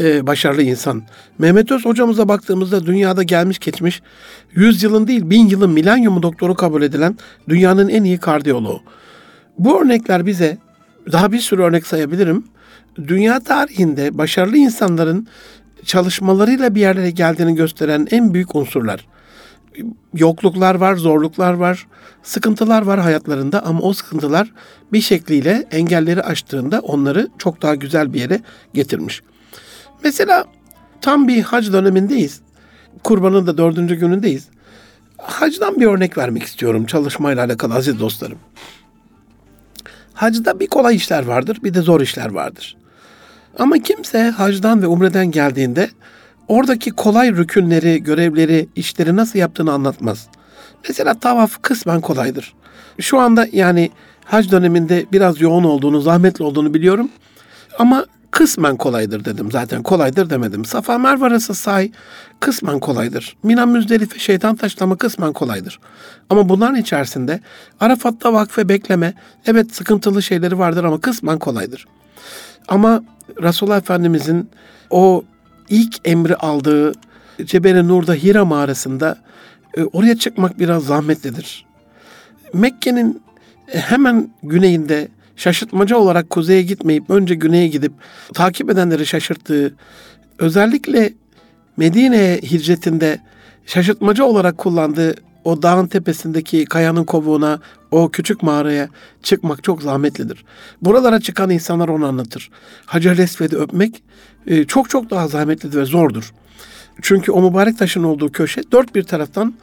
e, 0.00 0.26
başarılı 0.26 0.62
insan. 0.62 1.02
Mehmet 1.38 1.72
Öz 1.72 1.84
hocamıza 1.84 2.28
baktığımızda 2.28 2.86
dünyada 2.86 3.22
gelmiş 3.22 3.58
geçmiş 3.58 4.02
100 4.52 4.82
yılın 4.82 5.06
değil 5.06 5.30
1000 5.30 5.48
yılın 5.48 5.70
milenyumu 5.70 6.22
doktoru 6.22 6.54
kabul 6.54 6.82
edilen 6.82 7.16
dünyanın 7.48 7.88
en 7.88 8.04
iyi 8.04 8.18
kardiyoloğu. 8.18 8.80
Bu 9.58 9.82
örnekler 9.82 10.26
bize 10.26 10.58
daha 11.12 11.32
bir 11.32 11.38
sürü 11.38 11.62
örnek 11.62 11.86
sayabilirim. 11.86 12.44
Dünya 13.08 13.40
tarihinde 13.40 14.18
başarılı 14.18 14.56
insanların 14.56 15.28
çalışmalarıyla 15.86 16.74
bir 16.74 16.80
yerlere 16.80 17.10
geldiğini 17.10 17.54
gösteren 17.54 18.06
en 18.10 18.34
büyük 18.34 18.54
unsurlar. 18.54 19.06
Yokluklar 20.14 20.74
var, 20.74 20.96
zorluklar 20.96 21.52
var, 21.52 21.86
sıkıntılar 22.22 22.82
var 22.82 23.00
hayatlarında 23.00 23.64
ama 23.64 23.80
o 23.80 23.92
sıkıntılar 23.92 24.52
bir 24.92 25.00
şekliyle 25.00 25.66
engelleri 25.70 26.22
aştığında 26.22 26.80
onları 26.80 27.28
çok 27.38 27.62
daha 27.62 27.74
güzel 27.74 28.12
bir 28.12 28.20
yere 28.20 28.40
getirmiş. 28.74 29.22
Mesela 30.04 30.44
tam 31.00 31.28
bir 31.28 31.42
hac 31.42 31.72
dönemindeyiz. 31.72 32.40
Kurbanın 33.04 33.46
da 33.46 33.58
dördüncü 33.58 33.94
günündeyiz. 33.94 34.48
Hacdan 35.18 35.80
bir 35.80 35.86
örnek 35.86 36.18
vermek 36.18 36.42
istiyorum 36.42 36.86
çalışmayla 36.86 37.44
alakalı 37.44 37.74
aziz 37.74 38.00
dostlarım. 38.00 38.38
Hacda 40.14 40.60
bir 40.60 40.66
kolay 40.66 40.96
işler 40.96 41.24
vardır, 41.26 41.58
bir 41.64 41.74
de 41.74 41.82
zor 41.82 42.00
işler 42.00 42.30
vardır. 42.30 42.76
Ama 43.58 43.78
kimse 43.78 44.30
hacdan 44.30 44.82
ve 44.82 44.86
umreden 44.86 45.30
geldiğinde 45.30 45.90
oradaki 46.48 46.90
kolay 46.90 47.32
rükünleri, 47.32 48.02
görevleri, 48.02 48.68
işleri 48.76 49.16
nasıl 49.16 49.38
yaptığını 49.38 49.72
anlatmaz. 49.72 50.28
Mesela 50.88 51.14
tavaf 51.14 51.62
kısmen 51.62 52.00
kolaydır. 52.00 52.54
Şu 53.00 53.18
anda 53.18 53.46
yani 53.52 53.90
hac 54.24 54.50
döneminde 54.50 55.06
biraz 55.12 55.40
yoğun 55.40 55.64
olduğunu, 55.64 56.00
zahmetli 56.00 56.44
olduğunu 56.44 56.74
biliyorum. 56.74 57.08
Ama 57.78 58.06
kısmen 58.30 58.76
kolaydır 58.76 59.24
dedim 59.24 59.50
zaten. 59.50 59.82
Kolaydır 59.82 60.30
demedim. 60.30 60.64
Safa 60.64 60.98
Merve 60.98 61.24
arası 61.24 61.54
say 61.54 61.92
kısmen 62.40 62.78
kolaydır. 62.78 63.36
Mina 63.42 63.66
Müzdelife 63.66 64.18
şeytan 64.18 64.56
taşlama 64.56 64.96
kısmen 64.96 65.32
kolaydır. 65.32 65.80
Ama 66.30 66.48
bunların 66.48 66.76
içerisinde 66.76 67.40
Arafat'ta 67.80 68.32
vakfe 68.32 68.68
bekleme 68.68 69.14
evet 69.46 69.74
sıkıntılı 69.74 70.22
şeyleri 70.22 70.58
vardır 70.58 70.84
ama 70.84 71.00
kısmen 71.00 71.38
kolaydır. 71.38 71.86
Ama 72.68 73.02
Resulullah 73.42 73.78
Efendimizin 73.78 74.50
o 74.90 75.24
ilk 75.68 75.96
emri 76.04 76.36
aldığı 76.36 76.92
Cebel-i 77.44 77.88
Nur'da 77.88 78.14
Hira 78.14 78.44
mağarasında 78.44 79.18
e, 79.76 79.82
oraya 79.82 80.16
çıkmak 80.18 80.58
biraz 80.58 80.84
zahmetlidir. 80.84 81.66
Mekke'nin 82.52 83.22
hemen 83.66 84.30
güneyinde 84.42 85.08
şaşırtmacı 85.36 85.98
olarak 85.98 86.30
kuzeye 86.30 86.62
gitmeyip 86.62 87.10
önce 87.10 87.34
güneye 87.34 87.68
gidip 87.68 87.92
takip 88.34 88.70
edenleri 88.70 89.06
şaşırttığı, 89.06 89.74
özellikle 90.38 91.12
Medine'ye 91.76 92.36
hicretinde 92.36 93.20
şaşırtmacı 93.66 94.24
olarak 94.24 94.58
kullandığı 94.58 95.14
o 95.46 95.62
dağın 95.62 95.86
tepesindeki 95.86 96.64
kayanın 96.64 97.04
kovuğuna, 97.04 97.60
o 97.90 98.08
küçük 98.08 98.42
mağaraya 98.42 98.88
çıkmak 99.22 99.64
çok 99.64 99.82
zahmetlidir. 99.82 100.44
Buralara 100.82 101.20
çıkan 101.20 101.50
insanlar 101.50 101.88
onu 101.88 102.06
anlatır. 102.06 102.50
Hacer 102.86 103.18
Esved'i 103.18 103.56
öpmek 103.56 104.02
e, 104.46 104.64
çok 104.64 104.90
çok 104.90 105.10
daha 105.10 105.28
zahmetlidir 105.28 105.78
ve 105.78 105.84
zordur. 105.84 106.32
Çünkü 107.02 107.32
o 107.32 107.50
mübarek 107.50 107.78
taşın 107.78 108.02
olduğu 108.02 108.32
köşe 108.32 108.62
dört 108.72 108.94
bir 108.94 109.02
taraftan 109.02 109.54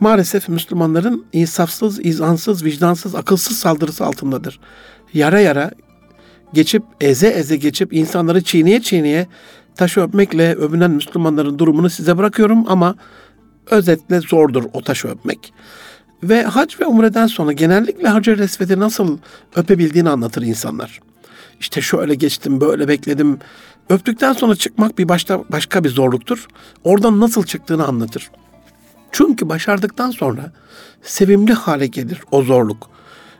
maalesef 0.00 0.48
Müslümanların 0.48 1.24
insafsız, 1.32 2.06
izansız, 2.06 2.64
vicdansız, 2.64 3.14
akılsız 3.14 3.58
saldırısı 3.58 4.04
altındadır. 4.04 4.60
Yara 5.14 5.40
yara 5.40 5.70
geçip, 6.52 6.82
eze 7.00 7.28
eze 7.28 7.56
geçip 7.56 7.92
insanları 7.92 8.42
çiğneye 8.42 8.82
çiğneye 8.82 9.26
taşı 9.74 10.00
öpmekle 10.00 10.54
övünen 10.54 10.90
Müslümanların 10.90 11.58
durumunu 11.58 11.90
size 11.90 12.18
bırakıyorum 12.18 12.64
ama 12.68 12.94
özetle 13.66 14.20
zordur 14.20 14.64
o 14.72 14.82
taşı 14.82 15.08
öpmek. 15.08 15.52
Ve 16.22 16.42
hac 16.42 16.80
ve 16.80 16.86
umreden 16.86 17.26
sonra 17.26 17.52
genellikle 17.52 18.08
Hacer 18.08 18.38
Esved'i 18.38 18.80
nasıl 18.80 19.18
öpebildiğini 19.56 20.10
anlatır 20.10 20.42
insanlar. 20.42 21.00
İşte 21.60 21.80
şöyle 21.80 22.14
geçtim, 22.14 22.60
böyle 22.60 22.88
bekledim. 22.88 23.38
Öptükten 23.88 24.32
sonra 24.32 24.56
çıkmak 24.56 24.98
bir 24.98 25.08
başta 25.08 25.44
başka 25.52 25.84
bir 25.84 25.88
zorluktur. 25.88 26.46
Oradan 26.84 27.20
nasıl 27.20 27.44
çıktığını 27.44 27.86
anlatır. 27.86 28.30
Çünkü 29.12 29.48
başardıktan 29.48 30.10
sonra 30.10 30.52
sevimli 31.02 31.52
hale 31.52 31.86
gelir 31.86 32.20
o 32.30 32.42
zorluk. 32.42 32.90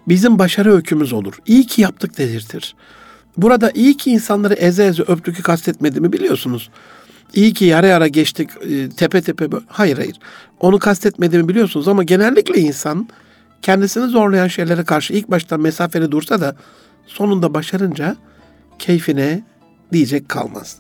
Bizim 0.08 0.38
başarı 0.38 0.74
öykümüz 0.74 1.12
olur. 1.12 1.38
İyi 1.46 1.66
ki 1.66 1.82
yaptık 1.82 2.18
dedirtir. 2.18 2.74
Burada 3.36 3.70
iyi 3.70 3.96
ki 3.96 4.10
insanları 4.10 4.54
eze 4.54 4.86
eze 4.86 5.02
öptükü 5.02 5.42
kastetmediğimi 5.42 6.12
biliyorsunuz. 6.12 6.70
İyi 7.34 7.52
ki 7.52 7.64
yara 7.64 7.86
yara 7.86 8.08
geçtik 8.08 8.50
e, 8.70 8.88
tepe 8.88 9.22
tepe. 9.22 9.48
Hayır 9.66 9.96
hayır. 9.96 10.16
Onu 10.60 10.78
kastetmediğimi 10.78 11.48
biliyorsunuz 11.48 11.88
ama 11.88 12.02
genellikle 12.02 12.60
insan 12.60 13.08
kendisini 13.62 14.06
zorlayan 14.06 14.48
şeylere 14.48 14.84
karşı 14.84 15.12
ilk 15.12 15.30
başta 15.30 15.58
mesafeli 15.58 16.10
dursa 16.10 16.40
da 16.40 16.56
sonunda 17.06 17.54
başarınca 17.54 18.16
keyfine 18.78 19.42
diyecek 19.92 20.28
kalmaz. 20.28 20.76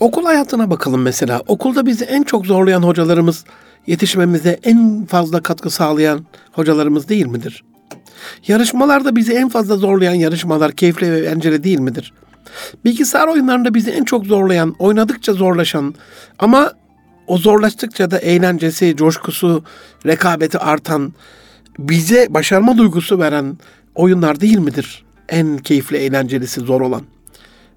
Okul 0.00 0.24
hayatına 0.24 0.70
bakalım 0.70 1.02
mesela. 1.02 1.42
Okulda 1.46 1.86
bizi 1.86 2.04
en 2.04 2.22
çok 2.22 2.46
zorlayan 2.46 2.82
hocalarımız, 2.82 3.44
yetişmemize 3.86 4.60
en 4.62 5.06
fazla 5.06 5.42
katkı 5.42 5.70
sağlayan 5.70 6.26
hocalarımız 6.52 7.08
değil 7.08 7.26
midir? 7.26 7.64
Yarışmalarda 8.48 9.16
bizi 9.16 9.32
en 9.32 9.48
fazla 9.48 9.76
zorlayan 9.76 10.14
yarışmalar 10.14 10.72
keyifli 10.72 11.12
ve 11.12 11.18
eğlenceli 11.18 11.64
değil 11.64 11.78
midir? 11.78 12.12
Bilgisayar 12.84 13.26
oyunlarında 13.28 13.74
bizi 13.74 13.90
en 13.90 14.04
çok 14.04 14.26
zorlayan, 14.26 14.74
oynadıkça 14.78 15.32
zorlaşan 15.32 15.94
ama 16.38 16.72
o 17.26 17.38
zorlaştıkça 17.38 18.10
da 18.10 18.18
eğlencesi, 18.18 18.96
coşkusu, 18.96 19.64
rekabeti 20.06 20.58
artan, 20.58 21.12
bize 21.78 22.26
başarma 22.30 22.78
duygusu 22.78 23.18
veren 23.18 23.58
oyunlar 23.94 24.40
değil 24.40 24.58
midir? 24.58 25.04
En 25.28 25.58
keyifli, 25.58 25.96
eğlencelisi, 25.96 26.60
zor 26.60 26.80
olan. 26.80 27.02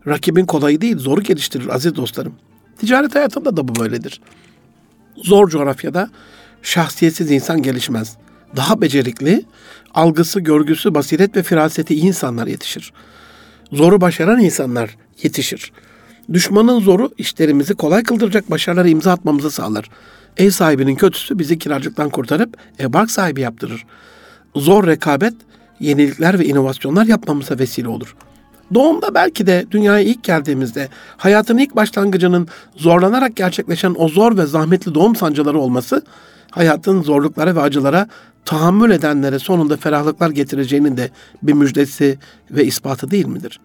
Rakibin 0.08 0.46
kolayı 0.46 0.82
değil, 0.82 0.98
zoru 0.98 1.22
geliştirir 1.22 1.76
aziz 1.76 1.96
dostlarım. 1.96 2.34
Ticaret 2.78 3.16
hayatında 3.16 3.58
da 3.58 3.68
bu 3.68 3.76
böyledir. 3.76 4.22
Zor 5.16 5.50
coğrafyada 5.50 6.10
şahsiyetsiz 6.62 7.32
insan 7.32 7.62
gelişmez. 7.62 8.18
Daha 8.56 8.82
becerikli, 8.82 9.46
algısı, 9.94 10.40
görgüsü, 10.40 10.94
basiret 10.94 11.36
ve 11.36 11.44
firaseti 11.44 11.96
iyi 11.96 12.04
insanlar 12.04 12.48
yetişir. 12.48 12.94
Zoru 13.72 14.02
başaran 14.02 14.40
insanlar 14.40 14.98
yetişir. 15.24 15.72
Düşmanın 16.34 16.80
zoru 16.80 17.10
işlerimizi 17.18 17.76
kolay 17.76 18.04
kıldıracak 18.04 18.52
başarılara 18.52 18.88
imza 18.88 19.12
atmamızı 19.12 19.52
sağlar. 19.52 19.90
Ev 20.38 20.50
sahibinin 20.50 20.96
kötüsü 20.96 21.40
bizi 21.40 21.60
kiracılıktan 21.60 22.10
kurtarıp 22.10 22.58
ev 22.80 22.94
bark 22.94 23.12
sahibi 23.12 23.42
yaptırır. 23.42 23.86
Zor 24.56 24.88
rekabet 24.88 25.34
yenilikler 25.80 26.40
ve 26.40 26.46
inovasyonlar 26.46 27.06
yapmamıza 27.06 27.60
vesile 27.60 27.88
olur.'' 27.88 28.16
Doğumda 28.74 29.14
belki 29.14 29.48
de 29.48 29.66
dünyaya 29.72 30.00
ilk 30.00 30.24
geldiğimizde 30.24 30.90
hayatın 31.18 31.58
ilk 31.58 31.76
başlangıcının 31.76 32.48
zorlanarak 32.76 33.36
gerçekleşen 33.36 33.96
o 33.98 34.08
zor 34.08 34.38
ve 34.38 34.46
zahmetli 34.46 34.96
doğum 34.96 35.16
sancıları 35.16 35.60
olması 35.60 36.02
hayatın 36.52 37.02
zorluklara 37.02 37.56
ve 37.56 37.62
acılara 37.62 38.08
tahammül 38.46 38.92
edenlere 38.92 39.40
sonunda 39.40 39.78
ferahlıklar 39.78 40.30
getireceğinin 40.30 40.98
de 40.98 41.10
bir 41.44 41.54
müjdesi 41.54 42.18
ve 42.52 42.66
ispatı 42.66 43.12
değil 43.12 43.26
midir? 43.26 43.60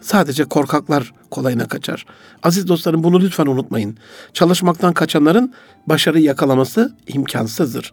Sadece 0.00 0.44
korkaklar 0.44 1.12
kolayına 1.30 1.68
kaçar. 1.68 2.06
Aziz 2.42 2.68
dostlarım 2.68 3.04
bunu 3.04 3.20
lütfen 3.20 3.46
unutmayın. 3.46 3.96
Çalışmaktan 4.32 4.92
kaçanların 4.92 5.54
başarı 5.86 6.20
yakalaması 6.20 6.94
imkansızdır. 7.06 7.92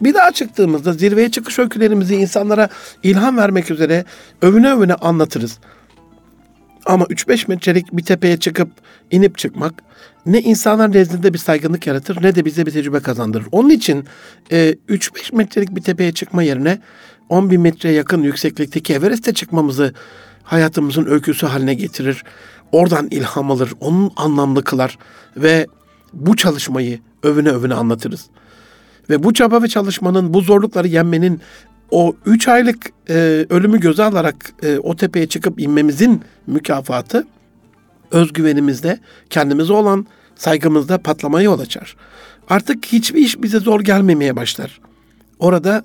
Bir 0.00 0.14
daha 0.14 0.32
çıktığımızda 0.32 0.92
zirveye 0.92 1.30
çıkış 1.30 1.58
öykülerimizi 1.58 2.16
insanlara 2.16 2.68
ilham 3.02 3.36
vermek 3.36 3.70
üzere 3.70 4.04
övüne 4.42 4.72
övüne 4.72 4.94
anlatırız. 4.94 5.58
Ama 6.88 7.04
3-5 7.04 7.48
metrelik 7.48 7.92
bir 7.92 8.02
tepeye 8.02 8.36
çıkıp 8.36 8.70
inip 9.10 9.38
çıkmak 9.38 9.74
ne 10.26 10.40
insanlar 10.40 10.92
nezdinde 10.92 11.32
bir 11.32 11.38
saygınlık 11.38 11.86
yaratır 11.86 12.22
ne 12.22 12.34
de 12.34 12.44
bize 12.44 12.66
bir 12.66 12.70
tecrübe 12.70 13.00
kazandırır. 13.00 13.46
Onun 13.52 13.70
için 13.70 14.04
e, 14.52 14.76
3-5 14.88 15.36
metrelik 15.36 15.76
bir 15.76 15.82
tepeye 15.82 16.12
çıkma 16.12 16.42
yerine 16.42 16.78
10 17.28 17.50
bin 17.50 17.60
metreye 17.60 17.94
yakın 17.94 18.22
yükseklikteki 18.22 18.94
Everest'e 18.94 19.34
çıkmamızı 19.34 19.94
hayatımızın 20.42 21.06
öyküsü 21.06 21.46
haline 21.46 21.74
getirir. 21.74 22.24
Oradan 22.72 23.08
ilham 23.10 23.50
alır, 23.50 23.72
onun 23.80 24.10
anlamlı 24.16 24.64
kılar 24.64 24.98
ve 25.36 25.66
bu 26.12 26.36
çalışmayı 26.36 27.00
övüne 27.22 27.50
övüne 27.50 27.74
anlatırız. 27.74 28.26
Ve 29.10 29.22
bu 29.22 29.34
çaba 29.34 29.62
ve 29.62 29.68
çalışmanın, 29.68 30.34
bu 30.34 30.40
zorlukları 30.40 30.88
yenmenin 30.88 31.40
o 31.90 32.16
üç 32.26 32.48
aylık 32.48 32.86
e, 33.08 33.46
ölümü 33.50 33.80
göze 33.80 34.02
alarak 34.02 34.52
e, 34.62 34.78
o 34.78 34.96
tepeye 34.96 35.26
çıkıp 35.26 35.60
inmemizin 35.60 36.22
mükafatı 36.46 37.26
özgüvenimizde, 38.10 38.98
kendimize 39.30 39.72
olan 39.72 40.06
saygımızda 40.36 40.98
patlamaya 40.98 41.44
yol 41.44 41.60
açar. 41.60 41.96
Artık 42.48 42.86
hiçbir 42.86 43.20
iş 43.20 43.42
bize 43.42 43.58
zor 43.58 43.80
gelmemeye 43.80 44.36
başlar. 44.36 44.80
Orada 45.38 45.84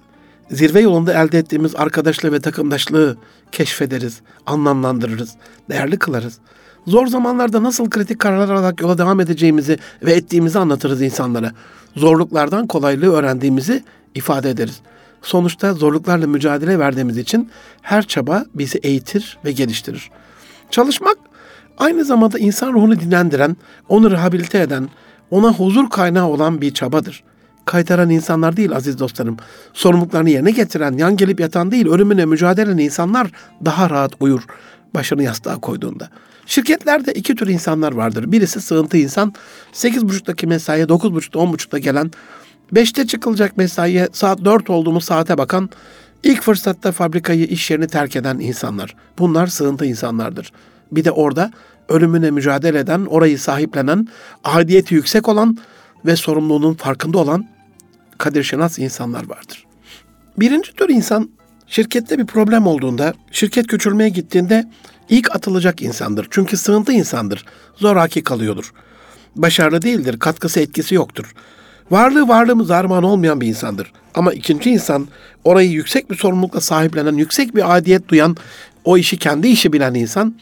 zirve 0.52 0.80
yolunda 0.80 1.14
elde 1.24 1.38
ettiğimiz 1.38 1.76
arkadaşlığı 1.76 2.32
ve 2.32 2.40
takımdaşlığı 2.40 3.18
keşfederiz, 3.52 4.22
anlamlandırırız, 4.46 5.36
değerli 5.70 5.98
kılarız. 5.98 6.40
Zor 6.88 7.08
zamanlarda 7.08 7.64
nasıl 7.64 7.90
kritik 7.90 8.20
kararlar 8.20 8.56
alarak 8.56 8.82
yola 8.82 8.98
devam 8.98 9.20
edeceğimizi 9.20 9.78
ve 10.04 10.14
ettiğimizi 10.14 10.60
anlatırız 10.60 11.02
insanlara. 11.02 11.52
Zorluklardan 11.96 12.68
kolaylığı 12.68 13.14
öğrendiğimizi 13.14 13.84
ifade 14.16 14.50
ederiz. 14.50 14.82
Sonuçta 15.24 15.74
zorluklarla 15.74 16.28
mücadele 16.28 16.80
verdiğimiz 16.80 17.18
için 17.18 17.50
her 17.82 18.04
çaba 18.08 18.46
bizi 18.54 18.78
eğitir 18.78 19.38
ve 19.46 19.52
geliştirir. 19.52 20.12
Çalışmak 20.72 21.18
aynı 21.78 22.06
zamanda 22.06 22.40
insan 22.40 22.74
ruhunu 22.74 23.00
dinlendiren, 23.00 23.58
onu 23.90 24.12
rehabilite 24.12 24.60
eden, 24.60 24.90
ona 25.32 25.54
huzur 25.54 25.90
kaynağı 25.90 26.28
olan 26.28 26.62
bir 26.62 26.74
çabadır. 26.74 27.24
Kaytaran 27.66 28.10
insanlar 28.10 28.58
değil 28.58 28.76
aziz 28.76 29.00
dostlarım. 29.00 29.38
Sorumluluklarını 29.74 30.30
yerine 30.30 30.52
getiren, 30.52 30.98
yan 30.98 31.18
gelip 31.18 31.40
yatan 31.40 31.72
değil, 31.72 31.88
ölümüne 31.88 32.26
mücadele 32.26 32.72
eden 32.72 32.78
insanlar 32.78 33.32
daha 33.66 33.90
rahat 33.90 34.12
uyur 34.20 34.46
başını 34.96 35.24
yastığa 35.24 35.56
koyduğunda. 35.60 36.10
Şirketlerde 36.46 37.14
iki 37.14 37.36
tür 37.36 37.48
insanlar 37.48 37.92
vardır. 37.92 38.32
Birisi 38.32 38.62
sığıntı 38.62 38.98
insan, 38.98 39.34
8.30'daki 39.74 40.48
mesaiye 40.48 40.86
9.30'da 40.86 41.40
10.30'da 41.40 41.78
gelen, 41.78 42.12
5'te 42.74 43.08
çıkılacak 43.08 43.58
mesaiye 43.58 44.10
saat 44.12 44.46
4 44.46 44.70
olduğumuz 44.70 45.04
saate 45.04 45.38
bakan, 45.38 45.70
ilk 46.24 46.42
fırsatta 46.42 46.92
fabrikayı, 46.92 47.46
iş 47.46 47.72
yerini 47.72 47.88
terk 47.88 48.16
eden 48.16 48.40
insanlar. 48.40 48.96
Bunlar 49.20 49.48
sığıntı 49.48 49.86
insanlardır. 49.86 50.52
Bir 50.92 51.06
de 51.06 51.12
orada 51.12 51.52
ölümüne 51.90 52.32
mücadele 52.32 52.80
eden, 52.80 53.06
orayı 53.06 53.40
sahiplenen, 53.40 54.08
aidiyeti 54.44 54.96
yüksek 54.96 55.30
olan 55.30 55.58
ve 56.06 56.16
sorumluluğunun 56.16 56.74
farkında 56.74 57.18
olan 57.18 57.48
kadir 58.18 58.44
şinas 58.44 58.80
insanlar 58.80 59.30
vardır. 59.30 59.66
Birinci 60.38 60.74
tür 60.74 60.90
insan 60.90 61.30
şirkette 61.68 62.20
bir 62.20 62.26
problem 62.26 62.68
olduğunda, 62.68 63.14
şirket 63.32 63.68
küçülmeye 63.68 64.10
gittiğinde 64.10 64.70
ilk 65.10 65.36
atılacak 65.36 65.82
insandır. 65.82 66.28
Çünkü 66.30 66.58
sığıntı 66.58 66.92
insandır. 66.92 67.46
Zoraki 67.76 68.24
kalıyordur. 68.24 68.74
Başarılı 69.36 69.82
değildir, 69.82 70.20
katkısı 70.20 70.60
etkisi 70.60 70.96
yoktur. 70.96 71.34
Varlığı 71.92 72.28
varlığımız 72.28 72.72
armağan 72.72 73.04
olmayan 73.04 73.42
bir 73.42 73.48
insandır. 73.48 73.92
Ama 74.16 74.34
ikinci 74.34 74.70
insan 74.70 75.08
orayı 75.44 75.72
yüksek 75.72 76.12
bir 76.12 76.16
sorumlulukla 76.16 76.62
sahiplenen, 76.62 77.14
yüksek 77.14 77.56
bir 77.56 77.78
adiyet 77.78 78.10
duyan, 78.10 78.38
o 78.86 78.98
işi 78.98 79.18
kendi 79.18 79.48
işi 79.48 79.74
bilen 79.74 79.94
insan 79.94 80.36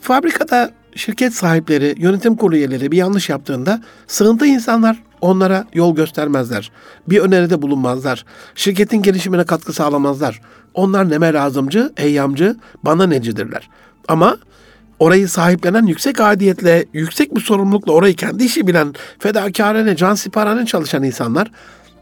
fabrikada 0.00 0.70
şirket 0.96 1.34
sahipleri, 1.34 1.94
yönetim 1.98 2.36
kurulu 2.36 2.56
üyeleri 2.56 2.92
bir 2.92 2.96
yanlış 2.96 3.28
yaptığında 3.28 3.82
sığıntı 4.06 4.46
insanlar 4.46 5.02
onlara 5.20 5.66
yol 5.74 5.96
göstermezler. 5.96 6.70
Bir 7.08 7.18
öneride 7.18 7.62
bulunmazlar. 7.62 8.24
Şirketin 8.54 9.02
gelişimine 9.02 9.44
katkı 9.44 9.72
sağlamazlar. 9.72 10.40
Onlar 10.74 11.10
neme 11.10 11.32
lazımcı, 11.32 11.92
eyyamcı, 11.96 12.56
bana 12.82 13.06
necidirler. 13.06 13.68
Ama 14.08 14.36
orayı 15.02 15.28
sahiplenen 15.28 15.86
yüksek 15.86 16.20
adiyetle, 16.20 16.84
yüksek 16.92 17.36
bir 17.36 17.40
sorumlulukla 17.40 17.92
orayı 17.92 18.16
kendi 18.16 18.44
işi 18.44 18.66
bilen, 18.66 18.94
fedakarane, 19.18 19.96
can 19.96 20.14
siparane 20.14 20.66
çalışan 20.66 21.02
insanlar 21.02 21.50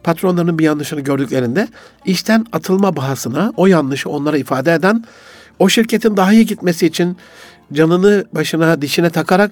patronlarının 0.05 0.59
bir 0.59 0.65
yanlışını 0.65 1.01
gördüklerinde 1.01 1.69
işten 2.05 2.47
atılma 2.53 2.97
bahasına 2.97 3.53
o 3.57 3.67
yanlışı 3.67 4.11
onlara 4.11 4.39
ifade 4.39 4.75
eden, 4.75 5.05
o 5.59 5.69
şirketin 5.69 6.17
daha 6.17 6.33
iyi 6.33 6.47
gitmesi 6.47 6.87
için 6.87 7.17
canını 7.73 8.25
başına, 8.33 8.83
dişine 8.83 9.11
takarak 9.11 9.51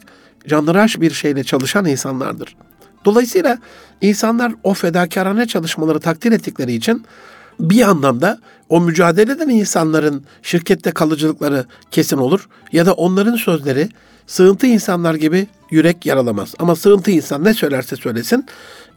canlıraş 0.48 1.00
bir 1.00 1.10
şeyle 1.10 1.44
çalışan 1.44 1.84
insanlardır. 1.84 2.56
Dolayısıyla 3.04 3.58
insanlar 4.00 4.52
o 4.62 4.74
fedakarane 4.74 5.46
çalışmaları 5.46 6.00
takdir 6.00 6.32
ettikleri 6.32 6.72
için 6.72 7.04
bir 7.60 7.82
anlamda 7.82 8.38
o 8.68 8.80
mücadele 8.80 9.32
eden 9.32 9.48
insanların 9.48 10.24
şirkette 10.42 10.90
kalıcılıkları 10.90 11.66
kesin 11.90 12.16
olur 12.16 12.48
ya 12.72 12.86
da 12.86 12.92
onların 12.92 13.36
sözleri 13.36 13.88
sığıntı 14.26 14.66
insanlar 14.66 15.14
gibi 15.14 15.46
yürek 15.70 16.06
yaralamaz. 16.06 16.54
Ama 16.58 16.76
sığıntı 16.76 17.10
insan 17.10 17.44
ne 17.44 17.54
söylerse 17.54 17.96
söylesin 17.96 18.46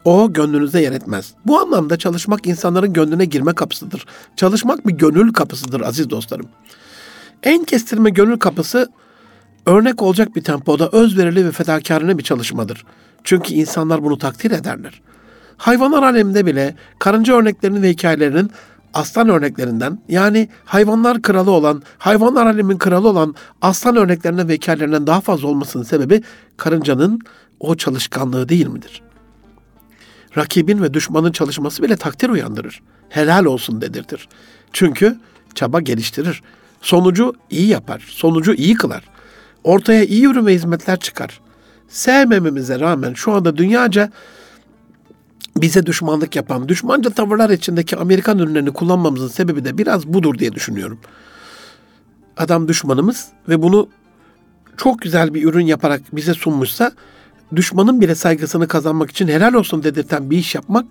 o 0.05 0.33
gönlünüzde 0.33 0.79
yer 0.79 0.91
etmez. 0.91 1.33
Bu 1.45 1.59
anlamda 1.59 1.97
çalışmak 1.97 2.47
insanların 2.47 2.93
gönlüne 2.93 3.25
girme 3.25 3.53
kapısıdır. 3.53 4.05
Çalışmak 4.35 4.87
bir 4.87 4.93
gönül 4.93 5.33
kapısıdır 5.33 5.81
aziz 5.81 6.09
dostlarım. 6.09 6.45
En 7.43 7.63
kestirme 7.63 8.09
gönül 8.09 8.37
kapısı 8.37 8.89
örnek 9.65 10.01
olacak 10.01 10.35
bir 10.35 10.43
tempoda 10.43 10.89
özverili 10.91 11.45
ve 11.45 11.51
fedakarane 11.51 12.17
bir 12.17 12.23
çalışmadır. 12.23 12.85
Çünkü 13.23 13.53
insanlar 13.53 14.03
bunu 14.03 14.17
takdir 14.17 14.51
ederler. 14.51 15.01
Hayvanlar 15.61 16.03
aleminde 16.03 16.45
bile 16.45 16.75
karınca 16.99 17.35
örneklerinin 17.35 17.81
ve 17.81 17.89
hikayelerinin 17.89 18.51
aslan 18.93 19.29
örneklerinden 19.29 19.99
yani 20.09 20.49
hayvanlar 20.65 21.21
kralı 21.21 21.51
olan, 21.51 21.83
hayvanlar 21.97 22.45
alemin 22.45 22.77
kralı 22.77 23.09
olan 23.09 23.35
aslan 23.61 23.95
örneklerinden 23.95 24.49
ve 24.49 24.53
hikayelerinden 24.53 25.07
daha 25.07 25.21
fazla 25.21 25.47
olmasının 25.47 25.83
sebebi 25.83 26.21
karıncanın 26.57 27.19
o 27.59 27.75
çalışkanlığı 27.75 28.49
değil 28.49 28.67
midir? 28.67 29.01
Rakibin 30.37 30.83
ve 30.83 30.93
düşmanın 30.93 31.31
çalışması 31.31 31.83
bile 31.83 31.95
takdir 31.95 32.29
uyandırır. 32.29 32.81
Helal 33.09 33.45
olsun 33.45 33.81
dedirtir. 33.81 34.29
Çünkü 34.73 35.17
çaba 35.55 35.81
geliştirir. 35.81 36.43
Sonucu 36.81 37.33
iyi 37.49 37.67
yapar. 37.67 38.03
Sonucu 38.07 38.53
iyi 38.53 38.75
kılar. 38.75 39.03
Ortaya 39.63 40.03
iyi 40.03 40.25
ürün 40.25 40.45
ve 40.45 40.53
hizmetler 40.53 40.99
çıkar. 40.99 41.41
Sevmememize 41.89 42.79
rağmen 42.79 43.13
şu 43.13 43.31
anda 43.31 43.57
dünyaca 43.57 44.11
bize 45.57 45.85
düşmanlık 45.85 46.35
yapan, 46.35 46.69
düşmanca 46.69 47.09
tavırlar 47.09 47.49
içindeki 47.49 47.97
Amerikan 47.97 48.39
ürünlerini 48.39 48.73
kullanmamızın 48.73 49.27
sebebi 49.27 49.65
de 49.65 49.77
biraz 49.77 50.07
budur 50.07 50.37
diye 50.37 50.53
düşünüyorum. 50.53 50.99
Adam 52.37 52.67
düşmanımız 52.67 53.27
ve 53.49 53.61
bunu 53.61 53.89
çok 54.77 55.01
güzel 55.01 55.33
bir 55.33 55.43
ürün 55.43 55.65
yaparak 55.65 56.01
bize 56.15 56.33
sunmuşsa 56.33 56.91
düşmanın 57.55 58.01
bile 58.01 58.15
saygısını 58.15 58.67
kazanmak 58.67 59.11
için 59.11 59.27
helal 59.27 59.53
olsun 59.53 59.83
dedirten 59.83 60.29
bir 60.29 60.37
iş 60.37 60.55
yapmak 60.55 60.85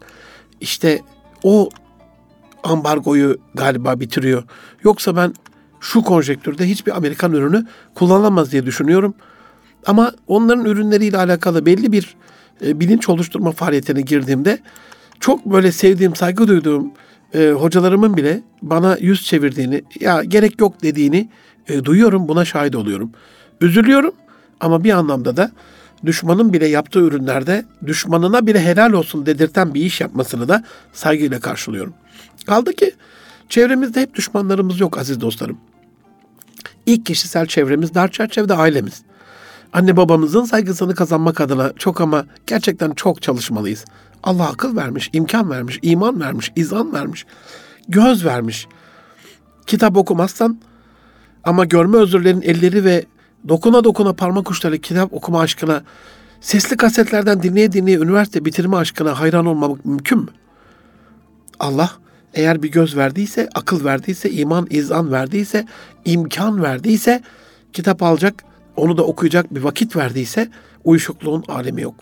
işte 0.60 1.00
o 1.42 1.68
ambargoyu 2.62 3.38
galiba 3.54 4.00
bitiriyor. 4.00 4.44
Yoksa 4.84 5.16
ben 5.16 5.34
şu 5.80 6.02
konjektürde 6.02 6.68
hiçbir 6.68 6.96
Amerikan 6.96 7.32
ürünü 7.32 7.66
kullanılamaz 7.94 8.52
diye 8.52 8.66
düşünüyorum. 8.66 9.14
Ama 9.86 10.12
onların 10.26 10.64
ürünleriyle 10.64 11.16
alakalı 11.18 11.66
belli 11.66 11.92
bir 11.92 12.16
e, 12.66 12.80
bilinç 12.80 13.08
oluşturma 13.08 13.52
faaliyetine 13.52 14.00
girdiğimde 14.00 14.58
çok 15.20 15.46
böyle 15.46 15.72
sevdiğim, 15.72 16.16
saygı 16.16 16.48
duyduğum 16.48 16.92
e, 17.34 17.50
hocalarımın 17.50 18.16
bile 18.16 18.40
bana 18.62 18.96
yüz 19.00 19.22
çevirdiğini, 19.22 19.82
ya 20.00 20.24
gerek 20.24 20.60
yok 20.60 20.82
dediğini 20.82 21.28
e, 21.68 21.84
duyuyorum, 21.84 22.28
buna 22.28 22.44
şahit 22.44 22.76
oluyorum. 22.76 23.12
Üzülüyorum 23.60 24.14
ama 24.60 24.84
bir 24.84 24.90
anlamda 24.90 25.36
da 25.36 25.50
düşmanın 26.06 26.52
bile 26.52 26.66
yaptığı 26.66 27.00
ürünlerde 27.00 27.64
düşmanına 27.86 28.46
bile 28.46 28.60
helal 28.60 28.92
olsun 28.92 29.26
dedirten 29.26 29.74
bir 29.74 29.80
iş 29.80 30.00
yapmasını 30.00 30.48
da 30.48 30.64
saygıyla 30.92 31.40
karşılıyorum. 31.40 31.94
Kaldı 32.46 32.72
ki 32.72 32.94
çevremizde 33.48 34.00
hep 34.00 34.14
düşmanlarımız 34.14 34.80
yok 34.80 34.98
aziz 34.98 35.20
dostlarım. 35.20 35.58
İlk 36.86 37.06
kişisel 37.06 37.46
çevremiz 37.46 37.94
dar 37.94 38.10
çerçevede 38.10 38.54
ailemiz. 38.54 39.02
Anne 39.72 39.96
babamızın 39.96 40.44
saygısını 40.44 40.94
kazanmak 40.94 41.40
adına 41.40 41.72
çok 41.76 42.00
ama 42.00 42.26
gerçekten 42.46 42.90
çok 42.90 43.22
çalışmalıyız. 43.22 43.84
Allah 44.22 44.48
akıl 44.48 44.76
vermiş, 44.76 45.10
imkan 45.12 45.50
vermiş, 45.50 45.78
iman 45.82 46.20
vermiş, 46.20 46.52
izan 46.56 46.92
vermiş, 46.92 47.26
göz 47.88 48.24
vermiş. 48.24 48.66
Kitap 49.66 49.96
okumazsan 49.96 50.60
ama 51.44 51.64
görme 51.64 51.96
özürlerin 51.96 52.42
elleri 52.42 52.84
ve 52.84 53.04
dokuna 53.48 53.84
dokuna 53.84 54.12
parmak 54.12 54.50
uçları 54.50 54.78
kitap 54.78 55.12
okuma 55.12 55.40
aşkına, 55.40 55.82
sesli 56.40 56.76
kasetlerden 56.76 57.42
dinleye 57.42 57.72
dinleye 57.72 57.98
üniversite 57.98 58.44
bitirme 58.44 58.76
aşkına 58.76 59.20
hayran 59.20 59.46
olmamak 59.46 59.84
mümkün 59.84 60.18
mü? 60.18 60.28
Allah 61.60 61.90
eğer 62.34 62.62
bir 62.62 62.70
göz 62.70 62.96
verdiyse, 62.96 63.48
akıl 63.54 63.84
verdiyse, 63.84 64.30
iman, 64.30 64.66
izan 64.70 65.12
verdiyse, 65.12 65.66
imkan 66.04 66.62
verdiyse 66.62 67.22
kitap 67.72 68.02
alacak, 68.02 68.44
onu 68.76 68.96
da 68.96 69.04
okuyacak 69.04 69.54
bir 69.54 69.60
vakit 69.60 69.96
verdiyse 69.96 70.50
uyuşukluğun 70.84 71.44
alemi 71.48 71.82
yok. 71.82 71.94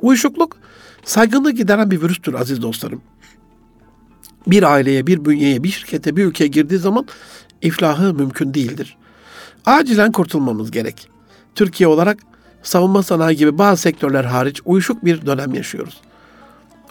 Uyuşukluk 0.00 0.56
saygınlığı 1.04 1.52
gideren 1.52 1.90
bir 1.90 2.02
virüstür 2.02 2.34
aziz 2.34 2.62
dostlarım. 2.62 3.02
Bir 4.46 4.62
aileye, 4.62 5.06
bir 5.06 5.24
bünyeye, 5.24 5.62
bir 5.62 5.68
şirkete, 5.68 6.16
bir 6.16 6.24
ülkeye 6.24 6.46
girdiği 6.46 6.78
zaman 6.78 7.06
iflahı 7.62 8.14
mümkün 8.14 8.54
değildir. 8.54 8.96
Acilen 9.66 10.12
kurtulmamız 10.12 10.70
gerek. 10.70 11.08
Türkiye 11.54 11.88
olarak 11.88 12.18
savunma 12.62 13.02
sanayi 13.02 13.36
gibi 13.36 13.58
bazı 13.58 13.82
sektörler 13.82 14.24
hariç 14.24 14.60
uyuşuk 14.64 15.04
bir 15.04 15.26
dönem 15.26 15.54
yaşıyoruz. 15.54 16.00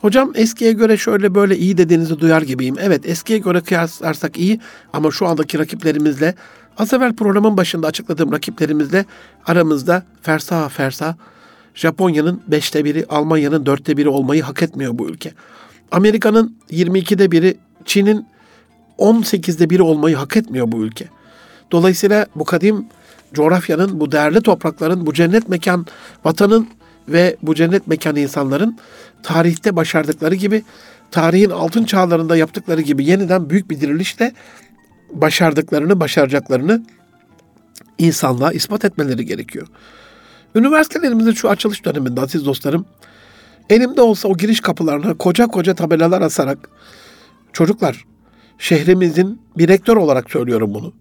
Hocam 0.02 0.32
eskiye 0.36 0.71
göre 0.71 0.98
şöyle 0.98 1.36
böyle 1.36 1.58
iyi 1.58 1.78
dediğinizi 1.78 2.19
duyar 2.19 2.41
gibiyim. 2.41 2.76
Evet 2.80 3.10
eskiye 3.10 3.39
göre 3.39 3.62
kıyaslarsak 3.62 4.38
iyi 4.38 4.60
ama 4.93 5.12
şu 5.12 5.28
andaki 5.28 5.60
rakiplerimizle 5.60 6.36
az 6.78 6.94
evvel 6.94 7.16
programın 7.16 7.58
başında 7.58 7.88
açıkladığım 7.88 8.32
rakiplerimizle 8.32 9.06
aramızda 9.46 10.04
fersa 10.22 10.70
fersa 10.70 11.16
Japonya'nın 11.76 12.42
beşte 12.48 12.86
biri, 12.86 13.06
Almanya'nın 13.10 13.66
dörtte 13.66 13.98
biri 13.98 14.10
olmayı 14.10 14.44
hak 14.44 14.64
etmiyor 14.64 14.98
bu 14.98 15.10
ülke. 15.10 15.34
Amerika'nın 15.92 16.58
22'de 16.72 17.32
biri, 17.32 17.58
Çin'in 17.86 18.26
18'de 18.98 19.70
biri 19.70 19.82
olmayı 19.82 20.16
hak 20.16 20.38
etmiyor 20.38 20.72
bu 20.72 20.78
ülke. 20.78 21.06
Dolayısıyla 21.72 22.26
bu 22.36 22.44
kadim 22.46 22.86
coğrafyanın, 23.34 24.00
bu 24.00 24.12
değerli 24.12 24.42
toprakların, 24.42 25.06
bu 25.06 25.14
cennet 25.14 25.50
mekan 25.50 25.86
vatanın 26.24 26.68
ve 27.08 27.38
bu 27.42 27.56
cennet 27.56 27.88
mekan 27.88 28.16
insanların 28.16 28.78
tarihte 29.24 29.76
başardıkları 29.76 30.36
gibi, 30.36 30.64
tarihin 31.12 31.50
altın 31.50 31.84
çağlarında 31.84 32.38
yaptıkları 32.38 32.82
gibi 32.82 33.06
yeniden 33.06 33.50
büyük 33.50 33.70
bir 33.70 33.82
dirilişle 33.82 34.34
başardıklarını, 35.21 35.99
başaracaklarını 35.99 36.84
insanlığa 37.97 38.51
ispat 38.51 38.86
etmeleri 38.86 39.25
gerekiyor. 39.25 39.67
Üniversitelerimizin 40.56 41.32
şu 41.32 41.49
açılış 41.49 41.86
döneminde 41.86 42.21
aziz 42.21 42.45
dostlarım, 42.45 42.86
elimde 43.69 44.01
olsa 44.01 44.28
o 44.28 44.38
giriş 44.38 44.60
kapılarına 44.60 45.13
koca 45.13 45.47
koca 45.47 45.75
tabelalar 45.75 46.21
asarak, 46.21 46.69
çocuklar 47.54 48.06
şehrimizin 48.58 49.41
bir 49.58 49.67
rektör 49.67 49.97
olarak 49.97 50.32
söylüyorum 50.32 50.73
bunu. 50.73 50.93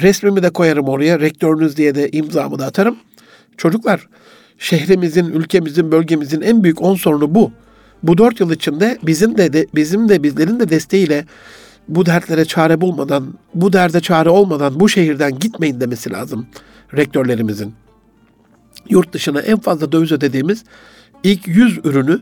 Resmimi 0.00 0.42
de 0.42 0.50
koyarım 0.50 0.88
oraya, 0.88 1.20
rektörünüz 1.20 1.76
diye 1.76 1.94
de 1.94 2.10
imzamı 2.10 2.58
da 2.58 2.66
atarım. 2.66 2.96
Çocuklar, 3.56 4.08
şehrimizin, 4.58 5.26
ülkemizin, 5.26 5.92
bölgemizin 5.92 6.40
en 6.40 6.64
büyük 6.64 6.82
on 6.82 6.94
sorunu 6.94 7.34
bu. 7.34 7.52
Bu 8.02 8.18
dört 8.18 8.40
yıl 8.40 8.50
içinde 8.50 8.98
bizim 9.02 9.38
de, 9.38 9.52
de 9.52 9.66
bizim 9.74 10.08
de 10.08 10.22
bizlerin 10.22 10.60
de 10.60 10.68
desteğiyle 10.68 11.24
bu 11.88 12.06
dertlere 12.06 12.44
çare 12.44 12.80
bulmadan, 12.80 13.34
bu 13.54 13.72
derde 13.72 14.00
çare 14.00 14.30
olmadan 14.30 14.80
bu 14.80 14.88
şehirden 14.88 15.38
gitmeyin 15.38 15.80
demesi 15.80 16.10
lazım 16.12 16.46
rektörlerimizin. 16.96 17.74
Yurt 18.88 19.12
dışına 19.12 19.40
en 19.40 19.58
fazla 19.58 19.92
döviz 19.92 20.12
ödediğimiz 20.12 20.64
ilk 21.22 21.48
100 21.48 21.78
ürünü 21.84 22.20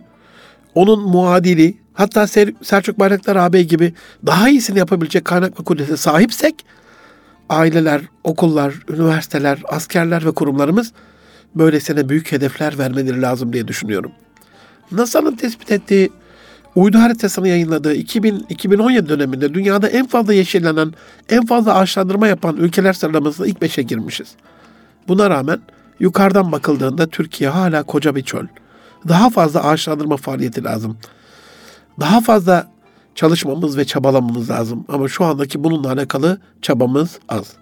onun 0.74 1.00
muadili 1.00 1.78
hatta 1.94 2.26
Selçuk 2.62 2.98
Bayraktar 2.98 3.36
ağabey 3.36 3.64
gibi 3.64 3.94
daha 4.26 4.48
iyisini 4.48 4.78
yapabilecek 4.78 5.24
kaynak 5.24 5.60
ve 5.60 5.64
kudrete 5.64 5.96
sahipsek 5.96 6.54
aileler, 7.48 8.02
okullar, 8.24 8.74
üniversiteler, 8.88 9.62
askerler 9.68 10.26
ve 10.26 10.30
kurumlarımız 10.30 10.92
böylesine 11.54 12.08
büyük 12.08 12.32
hedefler 12.32 12.78
vermeleri 12.78 13.22
lazım 13.22 13.52
diye 13.52 13.68
düşünüyorum. 13.68 14.12
NASA'nın 14.92 15.36
tespit 15.36 15.72
ettiği 15.72 16.10
uydu 16.74 16.98
haritasını 16.98 17.48
yayınladığı 17.48 17.94
2000-2017 17.94 19.08
döneminde 19.08 19.54
dünyada 19.54 19.88
en 19.88 20.06
fazla 20.06 20.34
yeşillenen, 20.34 20.94
en 21.28 21.46
fazla 21.46 21.74
ağaçlandırma 21.74 22.28
yapan 22.28 22.56
ülkeler 22.56 22.92
sıralamasına 22.92 23.46
ilk 23.46 23.62
beşe 23.62 23.82
girmişiz. 23.82 24.28
Buna 25.08 25.30
rağmen 25.30 25.60
yukarıdan 26.00 26.52
bakıldığında 26.52 27.06
Türkiye 27.06 27.50
hala 27.50 27.82
koca 27.82 28.16
bir 28.16 28.22
çöl. 28.22 28.46
Daha 29.08 29.30
fazla 29.30 29.64
ağaçlandırma 29.64 30.16
faaliyeti 30.16 30.64
lazım. 30.64 30.96
Daha 32.00 32.20
fazla 32.20 32.68
çalışmamız 33.14 33.78
ve 33.78 33.84
çabalamamız 33.84 34.50
lazım. 34.50 34.84
Ama 34.88 35.08
şu 35.08 35.24
andaki 35.24 35.64
bununla 35.64 35.92
alakalı 35.92 36.40
çabamız 36.62 37.18
az. 37.28 37.52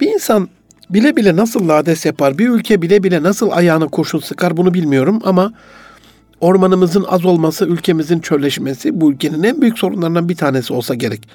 Bir 0.00 0.06
insan 0.06 0.48
bile 0.90 1.16
bile 1.16 1.36
nasıl 1.36 1.68
lades 1.68 2.06
yapar, 2.06 2.38
bir 2.38 2.48
ülke 2.48 2.82
bile 2.82 3.02
bile 3.02 3.22
nasıl 3.22 3.50
ayağına 3.50 3.88
kurşun 3.88 4.18
sıkar 4.18 4.56
bunu 4.56 4.74
bilmiyorum 4.74 5.20
ama 5.24 5.52
ormanımızın 6.40 7.04
az 7.08 7.24
olması, 7.24 7.66
ülkemizin 7.66 8.20
çölleşmesi 8.20 9.00
bu 9.00 9.12
ülkenin 9.12 9.42
en 9.42 9.60
büyük 9.60 9.78
sorunlarından 9.78 10.28
bir 10.28 10.36
tanesi 10.36 10.72
olsa 10.72 10.94
gerek. 10.94 11.28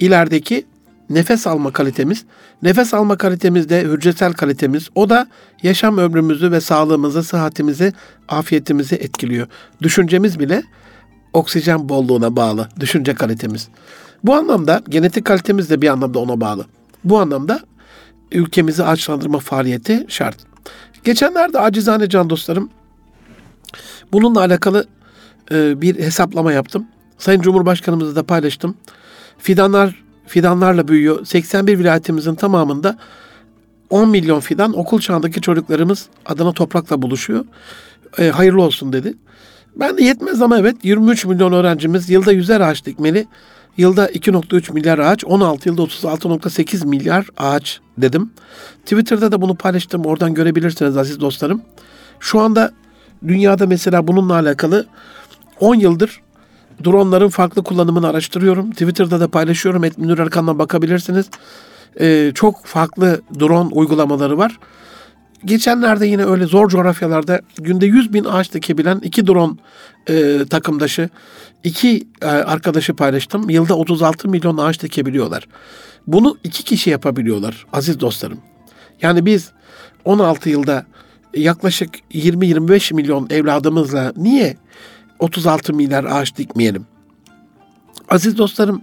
İlerideki 0.00 0.66
nefes 1.10 1.46
alma 1.46 1.72
kalitemiz, 1.72 2.24
nefes 2.62 2.94
alma 2.94 3.16
kalitemiz 3.16 3.68
de 3.68 3.82
hücresel 3.82 4.32
kalitemiz, 4.32 4.88
o 4.94 5.10
da 5.10 5.26
yaşam 5.62 5.98
ömrümüzü 5.98 6.52
ve 6.52 6.60
sağlığımızı, 6.60 7.22
sıhhatimizi, 7.22 7.92
afiyetimizi 8.28 8.94
etkiliyor. 8.94 9.46
Düşüncemiz 9.82 10.40
bile 10.40 10.62
oksijen 11.32 11.88
bolluğuna 11.88 12.36
bağlı, 12.36 12.68
düşünce 12.80 13.14
kalitemiz. 13.14 13.68
Bu 14.24 14.34
anlamda 14.34 14.82
genetik 14.88 15.24
kalitemiz 15.24 15.70
de 15.70 15.82
bir 15.82 15.88
anlamda 15.88 16.18
ona 16.18 16.40
bağlı. 16.40 16.66
Bu 17.04 17.18
anlamda 17.18 17.60
ülkemizi 18.32 18.84
ağaçlandırma 18.84 19.38
faaliyeti 19.38 20.04
şart. 20.08 20.36
Geçenlerde 21.04 21.60
acizane 21.60 22.08
can 22.08 22.30
dostlarım 22.30 22.70
bununla 24.12 24.40
alakalı 24.40 24.86
e, 25.50 25.80
bir 25.80 25.98
hesaplama 25.98 26.52
yaptım. 26.52 26.86
Sayın 27.18 27.40
Cumhurbaşkanımızla 27.40 28.16
da 28.16 28.22
paylaştım. 28.22 28.74
Fidanlar 29.38 30.02
fidanlarla 30.26 30.88
büyüyor. 30.88 31.24
81 31.24 31.78
vilayetimizin 31.78 32.34
tamamında 32.34 32.98
10 33.90 34.08
milyon 34.08 34.40
fidan 34.40 34.78
okul 34.78 35.00
çağındaki 35.00 35.40
çocuklarımız 35.40 36.06
adına 36.26 36.52
toprakla 36.52 37.02
buluşuyor. 37.02 37.44
E, 38.18 38.28
hayırlı 38.28 38.62
olsun 38.62 38.92
dedi. 38.92 39.14
Ben 39.76 39.98
de 39.98 40.02
yetmez 40.04 40.42
ama 40.42 40.58
evet 40.58 40.76
23 40.82 41.24
milyon 41.24 41.52
öğrencimiz 41.52 42.10
yılda 42.10 42.32
100'er 42.32 42.64
ağaç 42.64 42.86
dikmeli. 42.86 43.26
Yılda 43.76 44.10
2.3 44.10 44.72
milyar 44.72 44.98
ağaç, 44.98 45.24
16 45.24 45.68
yılda 45.68 45.82
36.8 45.82 46.86
milyar 46.86 47.26
ağaç 47.36 47.80
dedim. 47.98 48.30
Twitter'da 48.84 49.32
da 49.32 49.42
bunu 49.42 49.54
paylaştım. 49.54 50.06
Oradan 50.06 50.34
görebilirsiniz 50.34 50.96
aziz 50.96 51.20
dostlarım. 51.20 51.62
Şu 52.20 52.40
anda 52.40 52.72
dünyada 53.28 53.66
mesela 53.66 54.08
bununla 54.08 54.34
alakalı 54.34 54.86
10 55.60 55.74
yıldır 55.74 56.20
dronların 56.84 57.28
farklı 57.28 57.62
kullanımını 57.62 58.08
araştırıyorum. 58.08 58.70
Twitter'da 58.70 59.20
da 59.20 59.28
paylaşıyorum. 59.28 59.84
Et 59.84 59.98
Münir 59.98 60.18
Erkan'dan 60.18 60.58
bakabilirsiniz. 60.58 61.26
Ee, 62.00 62.32
çok 62.34 62.66
farklı 62.66 63.20
drone 63.40 63.68
uygulamaları 63.72 64.38
var. 64.38 64.58
Geçenlerde 65.44 66.06
yine 66.06 66.24
öyle 66.24 66.46
zor 66.46 66.68
coğrafyalarda 66.68 67.40
günde 67.56 67.86
100 67.86 68.12
bin 68.12 68.24
ağaç 68.24 68.54
dikebilen 68.54 68.98
iki 68.98 69.26
drone 69.26 69.52
e, 70.08 70.44
takımdaşı, 70.50 71.08
iki 71.64 72.08
e, 72.22 72.26
arkadaşı 72.26 72.94
paylaştım. 72.94 73.50
Yılda 73.50 73.74
36 73.74 74.28
milyon 74.28 74.58
ağaç 74.58 74.82
dikebiliyorlar. 74.82 75.48
Bunu 76.06 76.38
iki 76.44 76.64
kişi 76.64 76.90
yapabiliyorlar 76.90 77.66
aziz 77.72 78.00
dostlarım. 78.00 78.38
Yani 79.02 79.26
biz 79.26 79.50
16 80.04 80.50
yılda 80.50 80.86
yaklaşık 81.34 81.90
20-25 82.12 82.94
milyon 82.94 83.26
evladımızla 83.30 84.12
niye 84.16 84.56
36 85.18 85.74
milyar 85.74 86.04
ağaç 86.04 86.36
dikmeyelim? 86.36 86.86
Aziz 88.08 88.38
dostlarım, 88.38 88.82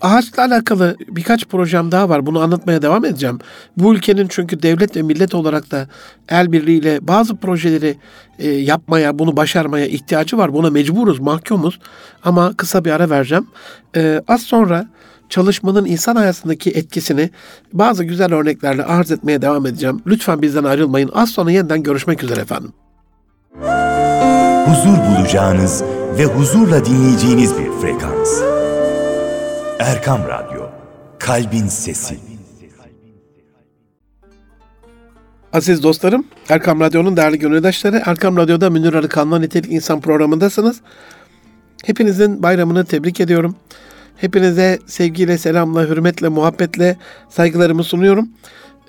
ağaçla 0.00 0.42
alakalı 0.42 0.96
birkaç 1.08 1.46
projem 1.46 1.92
daha 1.92 2.08
var. 2.08 2.26
Bunu 2.26 2.40
anlatmaya 2.40 2.82
devam 2.82 3.04
edeceğim. 3.04 3.38
Bu 3.76 3.94
ülkenin 3.94 4.26
çünkü 4.28 4.62
devlet 4.62 4.96
ve 4.96 5.02
millet 5.02 5.34
olarak 5.34 5.70
da 5.70 5.88
el 6.28 6.52
birliğiyle 6.52 7.08
bazı 7.08 7.36
projeleri 7.36 7.96
e, 8.38 8.48
yapmaya, 8.48 9.18
bunu 9.18 9.36
başarmaya 9.36 9.86
ihtiyacı 9.86 10.38
var. 10.38 10.52
Buna 10.52 10.70
mecburuz, 10.70 11.20
mahkumuz. 11.20 11.78
Ama 12.24 12.52
kısa 12.56 12.84
bir 12.84 12.90
ara 12.90 13.10
vereceğim. 13.10 13.46
E, 13.96 14.22
az 14.28 14.42
sonra 14.42 14.88
çalışmanın 15.32 15.86
insan 15.86 16.16
hayatındaki 16.16 16.70
etkisini 16.70 17.30
bazı 17.72 18.04
güzel 18.04 18.34
örneklerle 18.34 18.84
arz 18.84 19.12
etmeye 19.12 19.42
devam 19.42 19.66
edeceğim. 19.66 20.02
Lütfen 20.06 20.42
bizden 20.42 20.64
ayrılmayın. 20.64 21.10
Az 21.14 21.30
sonra 21.30 21.50
yeniden 21.50 21.82
görüşmek 21.82 22.22
üzere 22.24 22.40
efendim. 22.40 22.72
Huzur 24.66 24.98
bulacağınız 24.98 25.82
ve 26.18 26.24
huzurla 26.24 26.84
dinleyeceğiniz 26.84 27.58
bir 27.58 27.70
frekans. 27.80 28.42
Erkam 29.78 30.20
Radyo, 30.28 30.62
Kalbin 31.18 31.66
Sesi. 31.66 32.18
Aziz 35.52 35.82
dostlarım, 35.82 36.24
Erkam 36.48 36.80
Radyo'nun 36.80 37.16
değerli 37.16 37.38
gönüldaşları, 37.38 38.02
Erkam 38.06 38.36
Radyo'da 38.36 38.70
Münir 38.70 38.94
Arıkan'la 38.94 39.38
Nitelik 39.38 39.72
İnsan 39.72 40.00
programındasınız. 40.00 40.80
Hepinizin 41.84 42.42
bayramını 42.42 42.84
tebrik 42.84 43.20
ediyorum. 43.20 43.56
Hepinize 44.22 44.78
sevgiyle, 44.86 45.38
selamla, 45.38 45.88
hürmetle, 45.88 46.28
muhabbetle 46.28 46.96
saygılarımı 47.28 47.84
sunuyorum. 47.84 48.28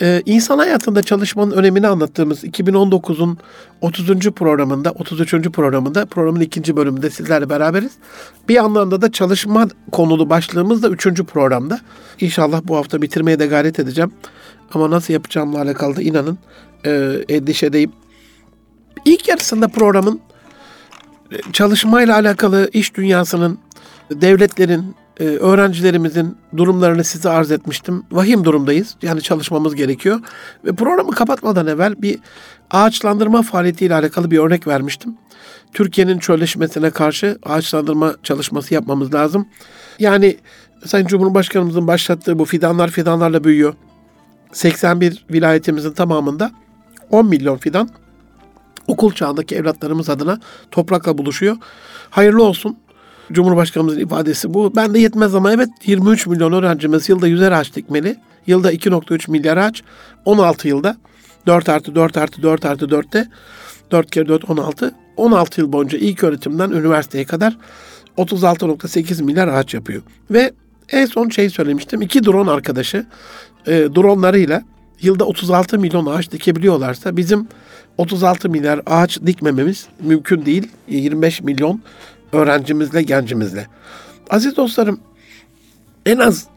Ee, 0.01 0.21
insan 0.25 0.57
hayatında 0.57 1.03
çalışmanın 1.03 1.51
önemini 1.51 1.87
anlattığımız 1.87 2.43
2019'un 2.43 3.37
30. 3.81 4.31
programında, 4.31 4.91
33. 4.91 5.49
programında, 5.49 6.05
programın 6.05 6.39
ikinci 6.39 6.77
bölümünde 6.77 7.09
sizlerle 7.09 7.49
beraberiz. 7.49 7.91
Bir 8.49 8.57
anlamda 8.57 9.01
da 9.01 9.11
çalışma 9.11 9.67
konulu 9.91 10.29
başlığımız 10.29 10.83
da 10.83 10.89
3. 10.89 11.23
programda. 11.23 11.79
İnşallah 12.19 12.61
bu 12.63 12.77
hafta 12.77 13.01
bitirmeye 13.01 13.39
de 13.39 13.45
gayret 13.45 13.79
edeceğim. 13.79 14.11
Ama 14.73 14.91
nasıl 14.91 15.13
yapacağımla 15.13 15.61
alakalı 15.61 15.95
da 15.95 16.01
inanın 16.01 16.37
e, 16.85 17.19
endişedeyim. 17.29 17.91
İlk 19.05 19.27
yarısında 19.27 19.67
programın 19.67 20.19
e, 21.31 21.37
çalışmayla 21.53 22.15
alakalı 22.15 22.69
iş 22.73 22.95
dünyasının, 22.95 23.59
devletlerin, 24.11 24.95
e, 25.19 25.23
öğrencilerimizin 25.23 26.37
durumlarını 26.57 27.03
size 27.03 27.29
arz 27.29 27.51
etmiştim. 27.51 28.03
Vahim 28.11 28.45
durumdayız. 28.45 28.95
Yani 29.01 29.21
çalışmamız 29.21 29.75
gerekiyor. 29.75 30.19
Ve 30.65 30.73
programı 30.73 31.11
kapatmadan 31.11 31.67
evvel 31.67 32.01
bir 32.01 32.19
ağaçlandırma 32.71 33.41
faaliyetiyle 33.41 33.95
alakalı 33.95 34.31
bir 34.31 34.39
örnek 34.39 34.67
vermiştim. 34.67 35.17
Türkiye'nin 35.73 36.19
çölleşmesine 36.19 36.89
karşı 36.89 37.37
ağaçlandırma 37.43 38.15
çalışması 38.23 38.73
yapmamız 38.73 39.13
lazım. 39.13 39.47
Yani 39.99 40.37
Sayın 40.85 41.07
Cumhurbaşkanımızın 41.07 41.87
başlattığı 41.87 42.39
bu 42.39 42.45
fidanlar 42.45 42.89
fidanlarla 42.89 43.43
büyüyor. 43.43 43.73
81 44.51 45.25
vilayetimizin 45.31 45.91
tamamında 45.91 46.51
10 47.09 47.25
milyon 47.25 47.57
fidan 47.57 47.89
okul 48.87 49.11
çağındaki 49.11 49.55
evlatlarımız 49.55 50.09
adına 50.09 50.39
toprakla 50.71 51.17
buluşuyor. 51.17 51.57
Hayırlı 52.09 52.43
olsun. 52.43 52.77
Cumhurbaşkanımızın 53.31 53.99
ifadesi 53.99 54.53
bu. 54.53 54.75
Ben 54.75 54.93
de 54.93 54.99
yetmez 54.99 55.35
ama 55.35 55.53
evet 55.53 55.69
23 55.85 56.27
milyon 56.27 56.53
öğrencimiz 56.53 57.09
yılda 57.09 57.27
100'er 57.27 57.55
ağaç 57.55 57.75
dikmeli. 57.75 58.15
Yılda 58.47 58.73
2.3 58.73 59.31
milyar 59.31 59.57
ağaç. 59.57 59.83
16 60.25 60.67
yılda 60.67 60.97
4 61.47 61.69
artı 61.69 61.95
4 61.95 62.17
artı 62.17 62.43
4 62.43 62.65
artı 62.65 62.85
4'te 62.85 63.27
4 63.91 64.11
kere 64.11 64.27
4 64.27 64.49
16. 64.49 64.95
16 65.17 65.61
yıl 65.61 65.73
boyunca 65.73 65.97
ilk 65.97 66.23
öğretimden 66.23 66.71
üniversiteye 66.71 67.25
kadar 67.25 67.57
36.8 68.17 69.23
milyar 69.23 69.47
ağaç 69.47 69.73
yapıyor. 69.73 70.01
Ve 70.31 70.53
en 70.91 71.05
son 71.05 71.29
şey 71.29 71.49
söylemiştim. 71.49 72.01
iki 72.01 72.25
drone 72.25 72.51
arkadaşı 72.51 73.05
e, 73.67 73.71
dronlarıyla 73.71 74.63
yılda 75.01 75.25
36 75.25 75.79
milyon 75.79 76.05
ağaç 76.05 76.31
dikebiliyorlarsa 76.31 77.17
bizim 77.17 77.47
36 77.97 78.49
milyar 78.49 78.81
ağaç 78.85 79.19
dikmememiz 79.25 79.87
mümkün 80.01 80.45
değil. 80.45 80.67
25 80.87 81.41
milyon 81.41 81.81
öğrencimizle, 82.33 83.01
gencimizle. 83.01 83.67
Aziz 84.29 84.57
dostlarım 84.57 84.99
en 86.05 86.17
az 86.17 86.47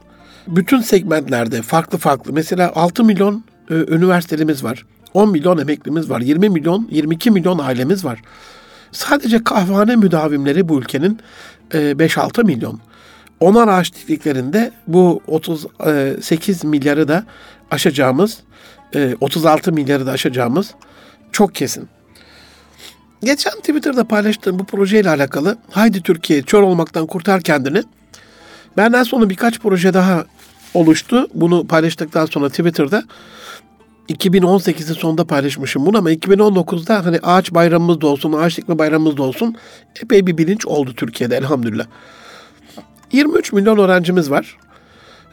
bütün 0.49 0.81
segmentlerde 0.81 1.63
farklı 1.63 1.99
farklı 1.99 2.33
mesela 2.33 2.73
6 2.75 3.05
milyon 3.05 3.45
e, 3.71 3.75
üniversitelimiz 3.75 4.65
var. 4.65 4.87
10 5.15 5.31
milyon 5.31 5.59
emeklimiz 5.59 6.11
var. 6.11 6.21
20 6.21 6.49
milyon, 6.49 6.89
22 6.91 7.31
milyon 7.31 7.59
ailemiz 7.59 8.05
var. 8.05 8.23
Sadece 8.93 9.45
kahvehane 9.45 9.97
müdavimleri 9.97 10.69
bu 10.69 10.79
ülkenin 10.79 11.21
e, 11.75 11.79
5-6 11.79 12.45
milyon. 12.45 12.81
Onar 13.41 13.69
ağaç 13.69 13.95
diktiklerinde 13.95 14.73
bu 14.87 15.23
38 15.27 16.65
milyarı 16.65 17.09
da 17.09 17.25
aşacağımız, 17.71 18.39
e, 18.95 19.17
36 19.21 19.73
milyarı 19.73 20.07
da 20.07 20.11
aşacağımız 20.11 20.75
çok 21.33 21.55
kesin. 21.55 21.89
Geçen 23.27 23.53
Twitter'da 23.53 24.05
paylaştığım 24.05 24.59
bu 24.59 24.65
projeyle 24.65 25.11
alakalı 25.11 25.59
Haydi 25.71 26.03
Türkiye 26.03 26.43
çöl 26.43 26.63
olmaktan 26.63 27.07
kurtar 27.07 27.41
kendini. 27.41 27.83
Benden 28.77 29.03
sonra 29.03 29.31
birkaç 29.31 29.59
proje 29.59 29.95
daha 29.95 30.25
oluştu. 30.75 31.29
Bunu 31.35 31.67
paylaştıktan 31.67 32.27
sonra 32.27 32.49
Twitter'da 32.49 33.05
2018'in 34.09 34.95
sonunda 34.95 35.25
paylaşmışım 35.25 35.87
bunu 35.87 35.99
ama 35.99 36.13
2019'da 36.13 37.05
hani 37.05 37.19
ağaç 37.23 37.55
bayramımız 37.55 38.01
da 38.01 38.07
olsun, 38.07 38.33
ağaç 38.33 38.57
dikme 38.57 38.79
bayramımız 38.79 39.17
da 39.17 39.23
olsun 39.23 39.57
epey 40.03 40.27
bir 40.27 40.39
bilinç 40.39 40.67
oldu 40.67 40.95
Türkiye'de 40.97 41.37
elhamdülillah. 41.37 41.87
23 43.13 43.53
milyon 43.53 43.79
öğrencimiz 43.79 44.31
var. 44.31 44.57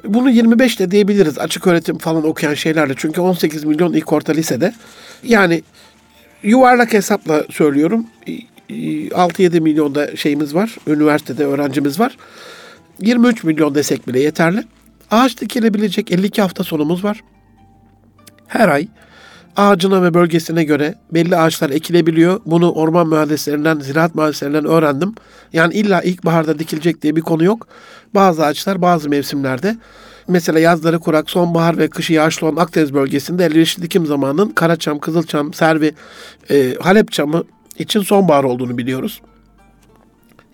Bunu 0.03 0.29
25 0.29 0.79
de 0.79 0.91
diyebiliriz 0.91 1.39
açık 1.39 1.67
öğretim 1.67 1.97
falan 1.97 2.25
okuyan 2.27 2.53
şeylerle. 2.53 2.93
Çünkü 2.97 3.21
18 3.21 3.63
milyon 3.63 3.93
ilk 3.93 4.13
orta 4.13 4.33
lisede. 4.33 4.73
Yani 5.23 5.63
yuvarlak 6.43 6.93
hesapla 6.93 7.43
söylüyorum. 7.49 8.05
6-7 8.69 9.59
milyonda 9.59 10.15
şeyimiz 10.15 10.55
var. 10.55 10.77
Üniversitede 10.87 11.45
öğrencimiz 11.45 11.99
var. 11.99 12.17
23 12.99 13.43
milyon 13.43 13.75
desek 13.75 14.07
bile 14.07 14.19
yeterli. 14.19 14.63
Ağaç 15.11 15.41
dikilebilecek 15.41 16.11
52 16.11 16.41
hafta 16.41 16.63
sonumuz 16.63 17.03
var. 17.03 17.23
Her 18.47 18.69
ay 18.69 18.87
ağacına 19.55 20.03
ve 20.03 20.13
bölgesine 20.13 20.63
göre 20.63 20.95
belli 21.11 21.37
ağaçlar 21.37 21.69
ekilebiliyor. 21.69 22.41
Bunu 22.45 22.71
orman 22.71 23.07
mühendislerinden, 23.07 23.79
ziraat 23.79 24.15
mühendislerinden 24.15 24.65
öğrendim. 24.65 25.15
Yani 25.53 25.73
illa 25.73 26.01
ilkbaharda 26.01 26.59
dikilecek 26.59 27.01
diye 27.01 27.15
bir 27.15 27.21
konu 27.21 27.43
yok. 27.43 27.67
Bazı 28.15 28.45
ağaçlar 28.45 28.81
bazı 28.81 29.09
mevsimlerde 29.09 29.77
mesela 30.27 30.59
yazları 30.59 30.99
kurak, 30.99 31.29
sonbahar 31.29 31.77
ve 31.77 31.87
kışı 31.87 32.13
yağışlı 32.13 32.47
olan 32.47 32.55
Akdeniz 32.55 32.93
bölgesinde 32.93 33.45
elverişli 33.45 33.83
dikim 33.83 34.05
zamanının 34.05 34.49
Karaçam, 34.49 34.99
Kızılçam, 34.99 35.53
Servi, 35.53 35.93
e, 36.51 36.75
Halep 36.81 37.11
çamı 37.11 37.43
için 37.79 38.01
sonbahar 38.01 38.43
olduğunu 38.43 38.77
biliyoruz. 38.77 39.21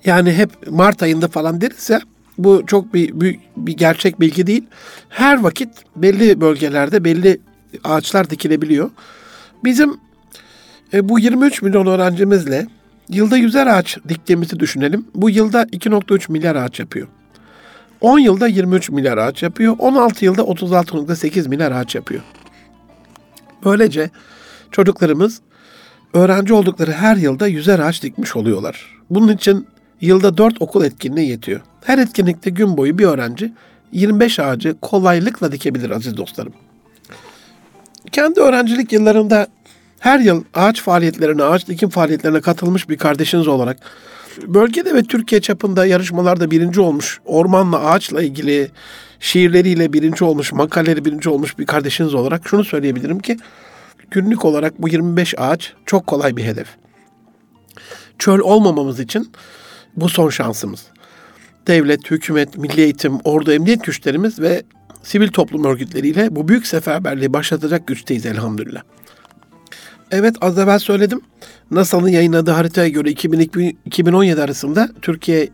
Yani 0.06 0.34
hep 0.34 0.72
Mart 0.72 1.04
ayında 1.04 1.28
falan 1.28 1.62
ya 1.90 2.02
bu 2.38 2.64
çok 2.68 2.94
bir, 2.94 3.22
bir, 3.22 3.40
bir 3.58 3.74
gerçek 3.74 4.20
bilgi 4.20 4.48
değil. 4.48 4.64
Her 5.10 5.40
vakit 5.40 5.70
belli 5.96 6.42
bölgelerde 6.42 7.04
belli 7.04 7.40
ağaçlar 7.84 8.30
dikilebiliyor. 8.30 8.90
Bizim 9.64 9.98
e, 10.94 11.10
bu 11.10 11.20
23 11.20 11.62
milyon 11.62 11.86
öğrencimizle 11.86 12.68
yılda 13.10 13.38
100'er 13.38 13.72
ağaç 13.72 13.98
diktiğimizi 14.10 14.60
düşünelim. 14.60 15.06
Bu 15.16 15.30
yılda 15.30 15.64
2.3 15.64 16.32
milyar 16.32 16.56
ağaç 16.56 16.80
yapıyor. 16.80 17.08
10 18.02 18.20
yılda 18.20 18.48
23 18.48 18.90
milyar 18.90 19.18
ağaç 19.18 19.44
yapıyor. 19.44 19.76
16 19.80 20.26
yılda 20.26 20.42
36.8 20.42 21.50
milyar 21.50 21.72
ağaç 21.72 21.96
yapıyor. 21.96 22.22
Böylece 23.66 24.10
çocuklarımız 24.72 25.42
öğrenci 26.14 26.54
oldukları 26.54 26.92
her 26.92 27.16
yılda 27.16 27.50
100'er 27.50 27.84
ağaç 27.84 28.04
dikmiş 28.04 28.36
oluyorlar. 28.36 28.98
Bunun 29.10 29.34
için 29.34 29.68
yılda 30.02 30.38
4 30.38 30.62
okul 30.62 30.84
etkinliği 30.84 31.30
yetiyor. 31.30 31.62
Her 31.84 31.98
etkinlikte 31.98 32.50
gün 32.50 32.78
boyu 32.78 32.98
bir 32.98 33.06
öğrenci 33.06 33.54
25 33.92 34.40
ağacı 34.40 34.76
kolaylıkla 34.82 35.52
dikebilir 35.52 35.90
aziz 35.90 36.18
dostlarım. 36.18 36.54
Kendi 38.12 38.40
öğrencilik 38.40 38.94
yıllarında 38.94 39.48
her 40.00 40.20
yıl 40.20 40.44
ağaç 40.54 40.82
faaliyetlerine, 40.82 41.44
ağaç 41.44 41.68
dikim 41.68 41.90
faaliyetlerine 41.90 42.42
katılmış 42.42 42.90
bir 42.90 42.98
kardeşiniz 42.98 43.48
olarak 43.48 43.78
bölgede 44.48 44.96
ve 44.96 45.04
Türkiye 45.04 45.42
çapında 45.42 45.86
yarışmalarda 45.86 46.52
birinci 46.52 46.82
olmuş, 46.82 47.20
ormanla 47.26 47.86
ağaçla 47.86 48.22
ilgili 48.22 48.72
şiirleriyle 49.20 49.94
birinci 49.94 50.24
olmuş, 50.24 50.54
makaleleri 50.54 51.06
birinci 51.06 51.30
olmuş 51.30 51.60
bir 51.60 51.66
kardeşiniz 51.66 52.14
olarak 52.14 52.48
şunu 52.48 52.64
söyleyebilirim 52.64 53.20
ki 53.20 53.38
günlük 54.12 54.46
olarak 54.46 54.82
bu 54.82 54.90
25 54.90 55.34
ağaç 55.38 55.74
çok 55.86 56.08
kolay 56.08 56.38
bir 56.38 56.44
hedef. 56.44 56.68
Çöl 58.20 58.40
olmamamız 58.40 59.00
için 59.00 59.32
bu 59.96 60.10
son 60.10 60.30
şansımız. 60.30 60.86
Devlet, 61.68 62.12
hükümet, 62.12 62.58
milli 62.58 62.82
eğitim, 62.82 63.20
ordu, 63.24 63.52
emniyet 63.52 63.84
güçlerimiz 63.84 64.40
ve 64.40 64.64
sivil 65.04 65.28
toplum 65.28 65.64
örgütleriyle 65.64 66.36
bu 66.36 66.48
büyük 66.48 66.68
seferberliği 66.68 67.34
başlatacak 67.34 67.88
güçteyiz 67.88 68.26
elhamdülillah. 68.26 68.82
Evet 70.12 70.36
az 70.42 70.58
evvel 70.58 70.80
söyledim. 70.80 71.22
NASA'nın 71.72 72.08
yayınladığı 72.08 72.52
haritaya 72.52 72.88
göre 72.88 73.12
2002-2017 73.12 74.42
arasında 74.42 74.90
Türkiye 75.02 75.50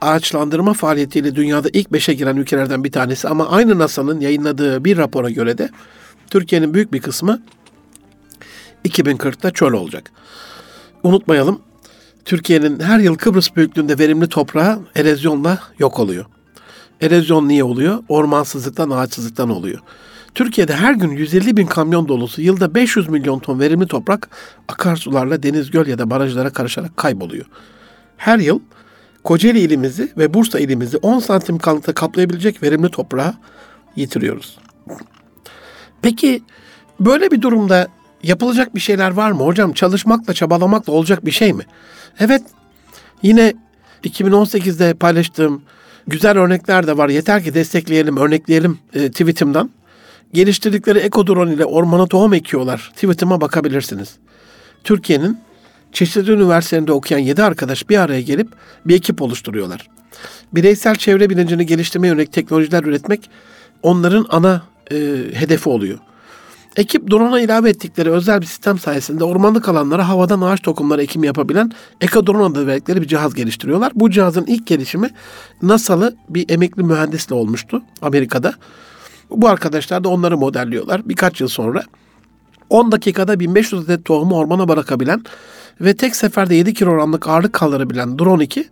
ağaçlandırma 0.00 0.72
faaliyetiyle 0.72 1.34
dünyada 1.34 1.68
ilk 1.72 1.92
beşe 1.92 2.14
giren 2.14 2.36
ülkelerden 2.36 2.84
bir 2.84 2.92
tanesi 2.92 3.28
ama 3.28 3.48
aynı 3.48 3.78
NASA'nın 3.78 4.20
yayınladığı 4.20 4.84
bir 4.84 4.96
rapora 4.96 5.30
göre 5.30 5.58
de 5.58 5.70
Türkiye'nin 6.30 6.74
büyük 6.74 6.92
bir 6.92 7.00
kısmı 7.00 7.42
2040'ta 8.84 9.50
çöl 9.50 9.72
olacak. 9.72 10.10
Unutmayalım 11.02 11.60
Türkiye'nin 12.24 12.80
her 12.80 12.98
yıl 12.98 13.14
Kıbrıs 13.14 13.56
büyüklüğünde 13.56 13.98
verimli 13.98 14.28
toprağı 14.28 14.80
erozyonla 14.94 15.58
yok 15.78 15.98
oluyor. 15.98 16.24
Erozyon 17.00 17.48
niye 17.48 17.64
oluyor? 17.64 18.04
Ormansızlıktan, 18.08 18.90
ağaçsızlıktan 18.90 19.50
oluyor. 19.50 19.80
Türkiye'de 20.34 20.74
her 20.74 20.92
gün 20.92 21.10
150 21.10 21.56
bin 21.56 21.66
kamyon 21.66 22.08
dolusu 22.08 22.42
yılda 22.42 22.74
500 22.74 23.08
milyon 23.08 23.38
ton 23.38 23.60
verimli 23.60 23.86
toprak 23.86 24.28
akarsularla 24.68 25.42
deniz, 25.42 25.70
göl 25.70 25.86
ya 25.86 25.98
da 25.98 26.10
barajlara 26.10 26.50
karışarak 26.50 26.96
kayboluyor. 26.96 27.46
Her 28.16 28.38
yıl 28.38 28.60
Kocaeli 29.24 29.58
ilimizi 29.58 30.12
ve 30.16 30.34
Bursa 30.34 30.58
ilimizi 30.58 30.96
10 30.96 31.18
santim 31.18 31.58
kalınlıkta 31.58 31.92
kaplayabilecek 31.92 32.62
verimli 32.62 32.88
toprağı 32.88 33.34
yitiriyoruz. 33.96 34.58
Peki 36.02 36.42
böyle 37.00 37.30
bir 37.30 37.42
durumda 37.42 37.88
yapılacak 38.22 38.74
bir 38.74 38.80
şeyler 38.80 39.10
var 39.10 39.32
mı? 39.32 39.44
Hocam 39.44 39.72
çalışmakla 39.72 40.34
çabalamakla 40.34 40.92
olacak 40.92 41.26
bir 41.26 41.30
şey 41.30 41.52
mi? 41.52 41.64
Evet 42.20 42.42
yine 43.22 43.54
2018'de 44.04 44.94
paylaştığım 44.94 45.62
güzel 46.06 46.38
örnekler 46.38 46.86
de 46.86 46.96
var. 46.96 47.08
Yeter 47.08 47.44
ki 47.44 47.54
destekleyelim, 47.54 48.16
örnekleyelim 48.16 48.78
e, 48.94 49.10
tweetimden. 49.10 49.70
Geliştirdikleri 50.32 50.98
ekodrone 50.98 51.54
ile 51.54 51.64
ormana 51.64 52.06
tohum 52.06 52.34
ekiyorlar. 52.34 52.90
Tweetime 52.94 53.40
bakabilirsiniz. 53.40 54.16
Türkiye'nin 54.84 55.38
çeşitli 55.92 56.32
üniversitelerinde 56.32 56.92
okuyan 56.92 57.20
7 57.20 57.42
arkadaş 57.42 57.90
bir 57.90 57.98
araya 57.98 58.20
gelip 58.20 58.48
bir 58.86 58.94
ekip 58.94 59.22
oluşturuyorlar. 59.22 59.88
Bireysel 60.52 60.94
çevre 60.94 61.30
bilincini 61.30 61.66
geliştirmeye 61.66 62.08
yönelik 62.12 62.32
teknolojiler 62.32 62.84
üretmek 62.84 63.30
onların 63.82 64.26
ana 64.30 64.62
e, 64.90 64.96
hedefi 65.34 65.68
oluyor. 65.68 65.98
Ekip 66.76 67.10
drone'a 67.10 67.40
ilave 67.40 67.70
ettikleri 67.70 68.10
özel 68.10 68.40
bir 68.40 68.46
sistem 68.46 68.78
sayesinde 68.78 69.24
ormanlık 69.24 69.68
alanlara 69.68 70.08
havadan 70.08 70.40
ağaç 70.40 70.62
tohumları 70.62 71.02
ekimi 71.02 71.26
yapabilen 71.26 71.72
Ekadrone 72.00 72.44
adı 72.44 72.66
verdikleri 72.66 73.02
bir 73.02 73.06
cihaz 73.06 73.34
geliştiriyorlar. 73.34 73.92
Bu 73.94 74.10
cihazın 74.10 74.44
ilk 74.46 74.66
gelişimi 74.66 75.10
NASA'lı 75.62 76.16
bir 76.28 76.50
emekli 76.50 76.82
mühendisle 76.82 77.34
olmuştu 77.34 77.82
Amerika'da. 78.02 78.54
Bu 79.34 79.48
arkadaşlar 79.48 80.04
da 80.04 80.08
onları 80.08 80.38
modelliyorlar. 80.38 81.08
Birkaç 81.08 81.40
yıl 81.40 81.48
sonra 81.48 81.82
10 82.70 82.92
dakikada 82.92 83.40
1500 83.40 83.84
adet 83.84 84.04
tohumu 84.04 84.36
ormana 84.36 84.68
bırakabilen 84.68 85.22
ve 85.80 85.96
tek 85.96 86.16
seferde 86.16 86.54
7 86.54 86.74
kilogramlık 86.74 87.28
ağırlık 87.28 87.52
kaldırabilen 87.52 88.18
Drone 88.18 88.44
2 88.44 88.68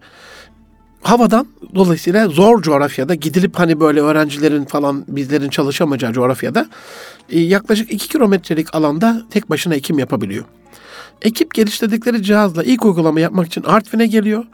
havadan 1.02 1.46
dolayısıyla 1.74 2.28
zor 2.28 2.62
coğrafyada 2.62 3.14
gidilip 3.14 3.58
hani 3.58 3.80
böyle 3.80 4.00
öğrencilerin 4.00 4.64
falan 4.64 5.04
bizlerin 5.08 5.48
çalışamayacağı 5.48 6.12
coğrafyada 6.12 6.68
e, 7.28 7.40
yaklaşık 7.40 7.92
2 7.92 8.08
kilometrelik 8.08 8.74
alanda 8.74 9.22
tek 9.30 9.50
başına 9.50 9.74
ekim 9.74 9.98
yapabiliyor. 9.98 10.44
Ekip 11.22 11.54
geliştirdikleri 11.54 12.22
cihazla 12.22 12.64
ilk 12.64 12.84
uygulama 12.84 13.20
yapmak 13.20 13.46
için 13.46 13.62
Artvin'e 13.62 14.06
geliyor 14.06 14.44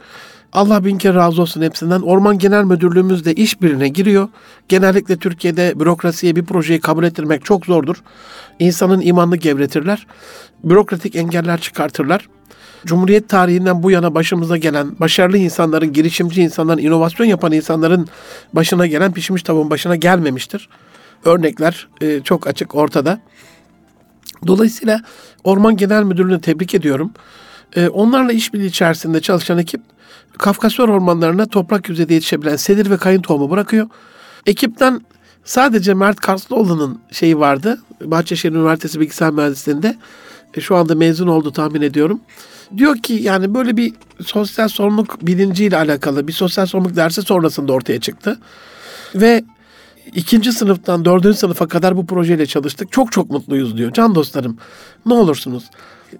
Allah 0.53 0.85
bin 0.85 0.97
kere 0.97 1.13
razı 1.13 1.41
olsun 1.41 1.61
hepsinden. 1.61 2.01
Orman 2.01 2.37
Genel 2.37 2.63
Müdürlüğümüz 2.63 3.25
de 3.25 3.33
işbirine 3.33 3.87
giriyor. 3.87 4.29
Genellikle 4.69 5.17
Türkiye'de 5.17 5.79
bürokrasiye 5.79 6.35
bir 6.35 6.45
projeyi 6.45 6.79
kabul 6.79 7.03
ettirmek 7.03 7.45
çok 7.45 7.65
zordur. 7.65 7.95
İnsanın 8.59 9.01
imanını 9.01 9.35
gevretirler. 9.35 10.07
Bürokratik 10.63 11.15
engeller 11.15 11.61
çıkartırlar. 11.61 12.29
Cumhuriyet 12.85 13.29
tarihinden 13.29 13.83
bu 13.83 13.91
yana 13.91 14.15
başımıza 14.15 14.57
gelen 14.57 14.99
başarılı 14.99 15.37
insanların, 15.37 15.93
girişimci 15.93 16.41
insanların, 16.41 16.81
inovasyon 16.81 17.27
yapan 17.27 17.51
insanların 17.51 18.07
başına 18.53 18.87
gelen 18.87 19.13
pişmiş 19.13 19.43
tavuğun 19.43 19.69
başına 19.69 19.95
gelmemiştir. 19.95 20.69
Örnekler 21.25 21.87
e, 22.01 22.21
çok 22.23 22.47
açık 22.47 22.75
ortada. 22.75 23.19
Dolayısıyla 24.47 25.01
Orman 25.43 25.77
Genel 25.77 26.03
Müdürlüğü'nü 26.03 26.41
tebrik 26.41 26.75
ediyorum. 26.75 27.11
E, 27.75 27.87
onlarla 27.87 28.31
işbirliği 28.31 28.67
içerisinde 28.67 29.21
çalışan 29.21 29.57
ekip 29.57 29.81
Kafkasya 30.37 30.85
ormanlarına 30.85 31.45
toprak 31.45 31.89
yüzeyde 31.89 32.13
yetişebilen 32.13 32.55
sedir 32.55 32.89
ve 32.89 32.97
kayın 32.97 33.21
tohumu 33.21 33.49
bırakıyor. 33.49 33.89
Ekipten 34.45 35.01
sadece 35.43 35.93
Mert 35.93 36.19
Karslıoğlu'nun 36.19 37.01
şeyi 37.11 37.39
vardı. 37.39 37.81
Bahçeşehir 38.01 38.53
Üniversitesi 38.53 38.99
Bilgisayar 38.99 39.31
Mühendisliği'nde. 39.31 39.97
E, 40.53 40.61
şu 40.61 40.75
anda 40.75 40.95
mezun 40.95 41.27
oldu 41.27 41.51
tahmin 41.51 41.81
ediyorum. 41.81 42.21
Diyor 42.77 42.97
ki 42.97 43.13
yani 43.13 43.53
böyle 43.53 43.77
bir 43.77 43.93
sosyal 44.25 44.67
sorumluluk 44.67 45.27
bilinciyle 45.27 45.77
alakalı 45.77 46.27
bir 46.27 46.33
sosyal 46.33 46.65
sorumluluk 46.65 46.95
dersi 46.95 47.21
sonrasında 47.21 47.73
ortaya 47.73 47.99
çıktı. 47.99 48.39
Ve 49.15 49.43
ikinci 50.13 50.51
sınıftan 50.51 51.05
dördüncü 51.05 51.37
sınıfa 51.37 51.67
kadar 51.67 51.97
bu 51.97 52.05
projeyle 52.05 52.45
çalıştık. 52.45 52.91
Çok 52.91 53.11
çok 53.11 53.29
mutluyuz 53.29 53.77
diyor. 53.77 53.93
Can 53.93 54.15
dostlarım 54.15 54.57
ne 55.05 55.13
olursunuz 55.13 55.69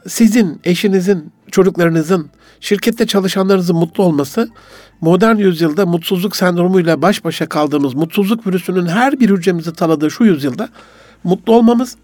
sizin, 0.07 0.59
eşinizin, 0.63 1.31
çocuklarınızın, 1.51 2.29
şirkette 2.59 3.07
çalışanlarınızın 3.07 3.75
mutlu 3.75 4.03
olması 4.03 4.49
modern 5.01 5.35
yüzyılda 5.35 5.85
mutsuzluk 5.85 6.35
sendromuyla 6.35 7.01
baş 7.01 7.25
başa 7.25 7.49
kaldığımız 7.49 7.93
mutsuzluk 7.93 8.47
virüsünün 8.47 8.85
her 8.85 9.19
bir 9.19 9.29
hücremizi 9.29 9.73
tanıdığı 9.73 10.11
şu 10.11 10.23
yüzyılda 10.23 10.69
mutlu 11.23 11.53
olmamız 11.53 11.97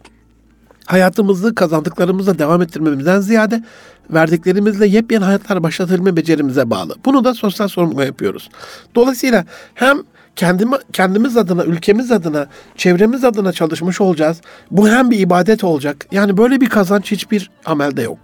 hayatımızı 0.86 1.56
kazandıklarımızla 1.56 2.40
devam 2.40 2.62
ettirmemizden 2.62 3.20
ziyade 3.20 3.64
verdiklerimizle 4.10 4.88
yepyeni 4.88 5.24
hayatlar 5.24 5.64
başlatabilme 5.64 6.16
becerimize 6.16 6.70
bağlı. 6.70 6.96
Bunu 7.06 7.24
da 7.24 7.34
sosyal 7.34 7.68
sorumlulukla 7.68 8.06
yapıyoruz. 8.06 8.50
Dolayısıyla 8.96 9.46
hem 9.74 9.98
kendimi, 10.36 10.76
kendimiz 10.94 11.38
adına, 11.38 11.64
ülkemiz 11.64 12.12
adına, 12.12 12.48
çevremiz 12.78 13.24
adına 13.24 13.52
çalışmış 13.52 14.02
olacağız. 14.02 14.42
Bu 14.72 14.90
hem 14.90 15.12
bir 15.12 15.20
ibadet 15.20 15.64
olacak. 15.64 16.08
Yani 16.12 16.38
böyle 16.38 16.62
bir 16.62 16.70
kazanç 16.70 17.12
hiçbir 17.12 17.52
amelde 17.66 18.02
yok. 18.02 18.20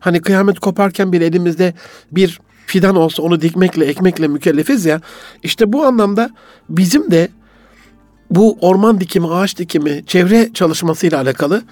Hani 0.00 0.20
kıyamet 0.20 0.60
koparken 0.60 1.12
bir 1.12 1.20
elimizde 1.20 1.74
bir 2.12 2.40
fidan 2.66 2.96
olsa 2.96 3.22
onu 3.22 3.40
dikmekle, 3.40 3.84
ekmekle 3.84 4.28
mükellefiz 4.28 4.84
ya. 4.84 5.00
İşte 5.42 5.72
bu 5.72 5.84
anlamda 5.84 6.30
bizim 6.68 7.10
de 7.10 7.28
bu 8.30 8.58
orman 8.60 9.00
dikimi, 9.00 9.34
ağaç 9.34 9.58
dikimi, 9.58 10.04
çevre 10.06 10.50
çalışmasıyla 10.54 11.20
alakalı 11.20 11.62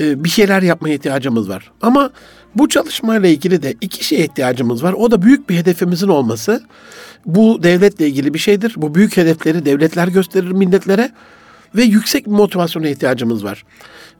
e, 0.00 0.24
bir 0.24 0.28
şeyler 0.28 0.62
yapmaya 0.62 0.94
ihtiyacımız 0.94 1.48
var. 1.48 1.72
Ama 1.82 2.10
bu 2.54 2.68
çalışmayla 2.68 3.28
ilgili 3.28 3.62
de 3.62 3.74
iki 3.80 4.04
şeye 4.04 4.24
ihtiyacımız 4.24 4.82
var. 4.82 4.92
O 4.92 5.10
da 5.10 5.22
büyük 5.22 5.50
bir 5.50 5.56
hedefimizin 5.56 6.08
olması. 6.08 6.62
Bu 7.26 7.62
devletle 7.62 8.06
ilgili 8.06 8.34
bir 8.34 8.38
şeydir. 8.38 8.74
Bu 8.76 8.94
büyük 8.94 9.16
hedefleri 9.16 9.64
devletler 9.64 10.08
gösterir 10.08 10.50
milletlere 10.50 11.10
ve 11.74 11.82
yüksek 11.82 12.26
bir 12.26 12.30
motivasyona 12.30 12.88
ihtiyacımız 12.88 13.44
var. 13.44 13.64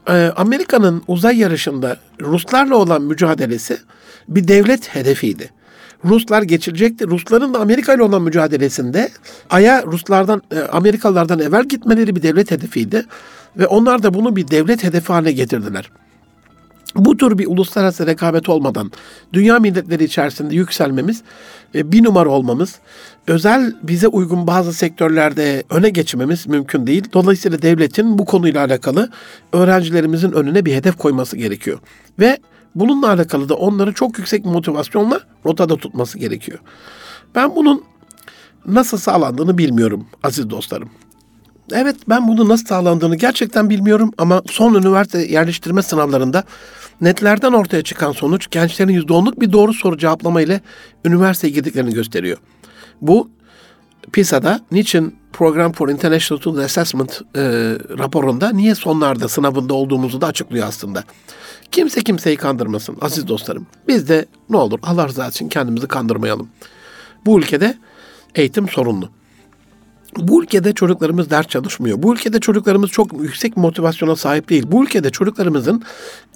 Ee, 0.09 0.33
Amerika'nın 0.37 1.03
uzay 1.09 1.39
yarışında 1.39 1.97
Ruslarla 2.21 2.77
olan 2.77 3.03
mücadelesi 3.03 3.79
bir 4.29 4.49
devlet 4.49 4.95
hedefiydi. 4.95 5.51
Ruslar 6.05 6.43
geçirecekti. 6.43 7.07
Rusların 7.07 7.55
da 7.55 7.61
Amerika 7.61 7.95
ile 7.95 8.03
olan 8.03 8.23
mücadelesinde 8.23 9.09
Ay'a 9.51 9.83
Ruslardan, 9.83 10.43
e, 10.51 10.61
Amerikalılardan 10.61 11.39
evvel 11.39 11.65
gitmeleri 11.65 12.17
bir 12.17 12.23
devlet 12.23 12.51
hedefiydi. 12.51 13.05
Ve 13.57 13.67
onlar 13.67 14.03
da 14.03 14.15
bunu 14.15 14.37
bir 14.37 14.49
devlet 14.49 14.85
hedefi 14.85 15.13
haline 15.13 15.33
getirdiler. 15.33 15.91
Bu 16.97 17.17
tür 17.17 17.39
bir 17.39 17.47
uluslararası 17.47 18.07
rekabet 18.07 18.49
olmadan 18.49 18.93
dünya 19.33 19.59
milletleri 19.59 20.05
içerisinde 20.05 20.55
yükselmemiz, 20.55 21.23
e, 21.75 21.93
bir 21.93 22.05
numara 22.05 22.29
olmamız, 22.29 22.79
özel 23.27 23.75
bize 23.83 24.09
uygun 24.09 24.47
bazı 24.47 24.73
sektörlerde 24.73 25.65
öne 25.71 25.91
geçmemiz 25.91 26.47
mümkün 26.47 26.87
değil. 26.87 27.05
Dolayısıyla 27.13 27.63
devletin 27.63 28.19
bu 28.19 28.25
konuyla 28.25 28.65
alakalı 28.65 29.11
öğrencilerimizin 29.53 30.33
önüne 30.33 30.65
bir 30.65 30.75
hedef 30.75 30.97
koyması 30.97 31.37
gerekiyor. 31.37 31.79
Ve 32.19 32.39
bununla 32.75 33.11
alakalı 33.11 33.49
da 33.49 33.55
onları 33.55 33.93
çok 33.93 34.19
yüksek 34.19 34.45
motivasyonla 34.45 35.21
rotada 35.47 35.77
tutması 35.77 36.19
gerekiyor. 36.19 36.59
Ben 37.35 37.57
bunun 37.57 37.85
nasıl 38.67 38.99
sağlandığını 38.99 39.59
bilmiyorum 39.59 40.07
aziz 40.23 40.51
dostlarım. 40.51 40.91
Evet 41.73 41.97
ben 42.09 42.29
bunu 42.29 42.49
nasıl 42.49 42.67
sağlandığını 42.67 43.17
gerçekten 43.17 43.71
bilmiyorum 43.71 44.13
ama 44.19 44.43
son 44.51 44.75
üniversite 44.75 45.19
yerleştirme 45.19 45.83
sınavlarında 45.83 46.45
netlerden 47.01 47.53
ortaya 47.53 47.83
çıkan 47.83 48.13
sonuç 48.13 48.51
gençlerin 48.51 49.01
%10'luk 49.01 49.41
bir 49.41 49.53
doğru 49.53 49.73
soru 49.73 49.99
cevaplama 49.99 50.41
ile 50.41 50.61
üniversiteye 51.05 51.53
girdiklerini 51.53 51.95
gösteriyor. 51.95 52.39
Bu 53.01 53.31
PISA'da 54.13 54.61
niçin 54.73 55.17
Program 55.33 55.73
for 55.73 55.89
International 55.89 56.41
Student 56.41 56.65
Assessment 56.65 57.21
e, 57.37 57.43
raporunda 57.99 58.51
niye 58.51 58.75
sonlarda 58.75 59.29
sınavında 59.29 59.75
olduğumuzu 59.75 60.21
da 60.21 60.27
açıklıyor 60.27 60.67
aslında. 60.67 61.05
Kimse 61.71 62.01
kimseyi 62.01 62.37
kandırmasın 62.37 62.97
aziz 63.01 63.29
dostlarım. 63.29 63.67
Biz 63.89 64.09
de 64.09 64.27
ne 64.51 64.57
olur 64.57 64.79
Allah 64.83 65.09
rızası 65.09 65.31
için 65.31 65.49
kendimizi 65.49 65.89
kandırmayalım. 65.89 66.49
Bu 67.27 67.39
ülkede 67.39 67.79
eğitim 68.35 68.69
sorunlu. 68.69 69.11
Bu 70.19 70.43
ülkede 70.43 70.73
çocuklarımız 70.73 71.31
ders 71.31 71.47
çalışmıyor. 71.47 72.03
Bu 72.03 72.15
ülkede 72.15 72.41
çocuklarımız 72.41 72.91
çok 72.91 73.23
yüksek 73.23 73.57
motivasyona 73.57 74.17
sahip 74.17 74.49
değil. 74.49 74.65
Bu 74.67 74.85
ülkede 74.85 75.11
çocuklarımızın 75.11 75.83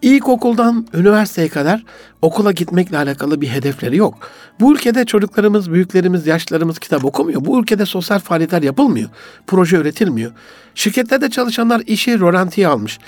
ilkokuldan 0.03 0.87
üniversiteye 0.95 1.49
kadar 1.49 1.85
okula 2.23 2.53
gitmekle 2.53 2.99
alakalı 2.99 3.41
bir 3.41 3.49
hedefleri 3.49 3.97
yok. 3.97 4.31
Bu 4.61 4.73
ülkede 4.73 5.05
çocuklarımız, 5.05 5.73
büyüklerimiz, 5.73 6.27
yaşlarımız 6.27 6.79
kitap 6.79 7.05
okumuyor. 7.05 7.45
Bu 7.45 7.61
ülkede 7.61 7.87
sosyal 7.87 8.19
faaliyetler 8.19 8.63
yapılmıyor. 8.63 9.09
Proje 9.47 9.77
üretilmiyor. 9.77 10.33
Şirketlerde 10.75 11.31
çalışanlar 11.31 11.83
işi 11.87 12.21
rolantiye 12.21 12.69
almış. 12.69 12.99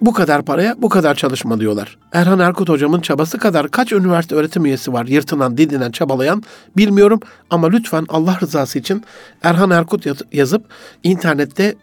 Bu 0.00 0.12
kadar 0.12 0.42
paraya 0.42 0.74
bu 0.82 0.88
kadar 0.88 1.14
çalışma 1.14 1.60
diyorlar. 1.60 1.98
Erhan 2.12 2.38
Erkut 2.38 2.68
hocamın 2.68 3.00
çabası 3.00 3.38
kadar 3.38 3.68
kaç 3.68 3.92
üniversite 3.92 4.34
öğretim 4.34 4.64
üyesi 4.64 4.92
var 4.92 5.06
yırtınan, 5.06 5.56
didinen, 5.56 5.90
çabalayan 5.90 6.42
bilmiyorum. 6.76 7.20
Ama 7.50 7.68
lütfen 7.68 8.06
Allah 8.08 8.38
rızası 8.40 8.78
için 8.78 9.04
Erhan 9.42 9.70
Erkut 9.70 10.06
yazıp 10.32 10.64
internette 11.02 11.74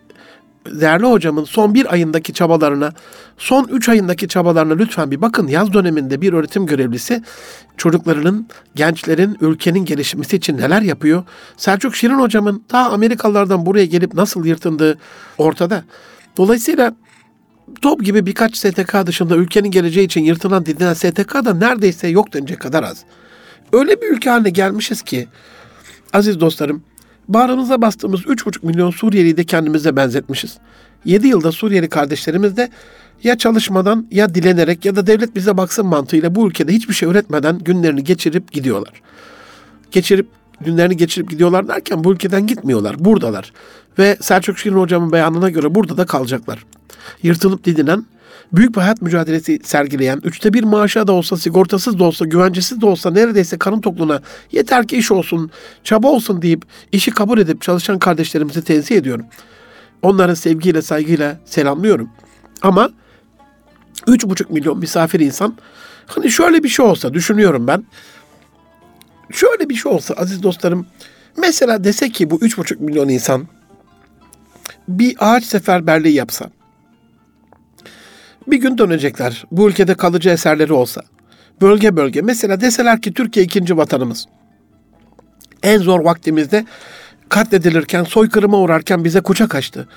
değerli 0.66 1.06
hocamın 1.06 1.44
son 1.44 1.74
bir 1.74 1.94
ayındaki 1.94 2.34
çabalarına, 2.34 2.92
son 3.38 3.68
üç 3.68 3.90
ayındaki 3.90 4.28
çabalarına 4.28 4.74
lütfen 4.74 5.12
bir 5.12 5.22
bakın. 5.22 5.48
Yaz 5.48 5.74
döneminde 5.74 6.22
bir 6.22 6.34
öğretim 6.34 6.66
görevlisi 6.66 7.24
çocuklarının, 7.78 8.48
gençlerin, 8.76 9.38
ülkenin 9.42 9.86
gelişmesi 9.86 10.36
için 10.36 10.58
neler 10.58 10.82
yapıyor? 10.82 11.24
Selçuk 11.58 11.96
Şirin 11.96 12.20
hocamın 12.20 12.64
ta 12.68 12.80
Amerikalılardan 12.80 13.66
buraya 13.66 13.86
gelip 13.86 14.14
nasıl 14.14 14.46
yırtındığı 14.46 14.98
ortada. 15.38 15.84
Dolayısıyla 16.38 16.96
top 17.82 18.04
gibi 18.04 18.26
birkaç 18.26 18.58
STK 18.58 19.06
dışında 19.06 19.36
ülkenin 19.36 19.72
geleceği 19.72 20.06
için 20.06 20.24
yırtılan 20.24 20.66
didinen 20.66 20.94
STK 20.94 21.36
da 21.46 21.54
neredeyse 21.54 22.08
yok 22.08 22.34
denecek 22.34 22.60
kadar 22.60 22.84
az. 22.84 23.04
Öyle 23.74 24.02
bir 24.02 24.08
ülke 24.08 24.30
haline 24.30 24.50
gelmişiz 24.50 25.02
ki 25.02 25.28
aziz 26.14 26.40
dostlarım 26.40 26.84
bağrımıza 27.28 27.82
bastığımız 27.82 28.22
3,5 28.22 28.66
milyon 28.66 28.92
Suriyeli'yi 28.92 29.38
de 29.38 29.44
kendimize 29.44 29.96
benzetmişiz. 29.96 30.58
7 31.06 31.28
yılda 31.28 31.52
Suriyeli 31.52 31.90
kardeşlerimiz 31.90 32.58
de 32.58 32.70
ya 33.24 33.38
çalışmadan 33.38 34.08
ya 34.12 34.36
dilenerek 34.36 34.86
ya 34.86 34.96
da 34.96 35.08
devlet 35.08 35.36
bize 35.36 35.58
baksın 35.58 35.86
mantığıyla 35.86 36.36
bu 36.36 36.48
ülkede 36.48 36.74
hiçbir 36.74 36.94
şey 36.94 37.10
üretmeden 37.10 37.60
günlerini 37.60 38.04
geçirip 38.04 38.52
gidiyorlar. 38.52 39.02
Geçirip 39.92 40.28
günlerini 40.62 40.98
geçirip 40.98 41.30
gidiyorlar 41.30 41.68
derken 41.68 42.04
bu 42.04 42.14
ülkeden 42.14 42.48
gitmiyorlar. 42.48 42.96
Buradalar. 43.00 43.54
Ve 44.00 44.18
Selçuk 44.22 44.58
Şirin 44.58 44.76
hocamın 44.76 45.12
beyanına 45.12 45.50
göre 45.50 45.76
burada 45.76 45.98
da 45.98 46.06
kalacaklar 46.06 46.66
yırtılıp 47.24 47.64
didinen, 47.64 48.06
büyük 48.54 48.76
bir 48.76 48.82
hayat 48.82 49.02
mücadelesi 49.02 49.60
sergileyen, 49.64 50.22
üçte 50.24 50.54
bir 50.54 50.64
maaşa 50.64 51.08
da 51.08 51.12
olsa, 51.12 51.38
sigortasız 51.38 52.00
da 52.00 52.04
olsa, 52.04 52.26
güvencesiz 52.26 52.82
de 52.82 52.86
olsa 52.86 53.12
neredeyse 53.12 53.58
karın 53.58 53.82
tokluğuna 53.82 54.22
yeter 54.52 54.88
ki 54.88 54.98
iş 54.98 55.12
olsun, 55.12 55.52
çaba 55.84 56.08
olsun 56.08 56.42
deyip 56.42 56.66
işi 56.92 57.12
kabul 57.12 57.40
edip 57.40 57.62
çalışan 57.62 58.00
kardeşlerimizi 58.00 58.64
tenzih 58.64 58.96
ediyorum. 58.96 59.26
Onları 60.02 60.36
sevgiyle, 60.36 60.82
saygıyla 60.82 61.40
selamlıyorum. 61.46 62.10
Ama 62.62 62.90
üç 64.08 64.26
buçuk 64.26 64.50
milyon 64.50 64.78
misafir 64.78 65.20
insan 65.20 65.58
hani 66.06 66.32
şöyle 66.32 66.64
bir 66.64 66.70
şey 66.70 66.86
olsa 66.86 67.14
düşünüyorum 67.14 67.68
ben. 67.68 67.84
Şöyle 69.32 69.70
bir 69.70 69.76
şey 69.76 69.92
olsa 69.92 70.14
aziz 70.14 70.44
dostlarım 70.44 70.86
mesela 71.38 71.84
dese 71.84 72.10
ki 72.10 72.30
bu 72.30 72.40
üç 72.42 72.58
buçuk 72.58 72.82
milyon 72.82 73.10
insan 73.10 73.48
bir 74.88 75.16
ağaç 75.20 75.44
seferberliği 75.44 76.16
yapsa 76.16 76.50
bir 78.48 78.58
gün 78.58 78.78
dönecekler. 78.78 79.46
Bu 79.52 79.70
ülkede 79.70 79.94
kalıcı 79.94 80.30
eserleri 80.30 80.74
olsa. 80.74 81.02
Bölge 81.62 81.96
bölge. 81.96 82.22
Mesela 82.22 82.62
deseler 82.62 83.02
ki 83.02 83.14
Türkiye 83.14 83.46
ikinci 83.46 83.78
vatanımız. 83.78 84.26
En 85.64 85.78
zor 85.78 86.00
vaktimizde 86.00 86.66
katledilirken, 87.30 88.04
soykırıma 88.04 88.60
uğrarken 88.60 89.04
bize 89.04 89.22
kucak 89.22 89.56
açtı. 89.56 89.88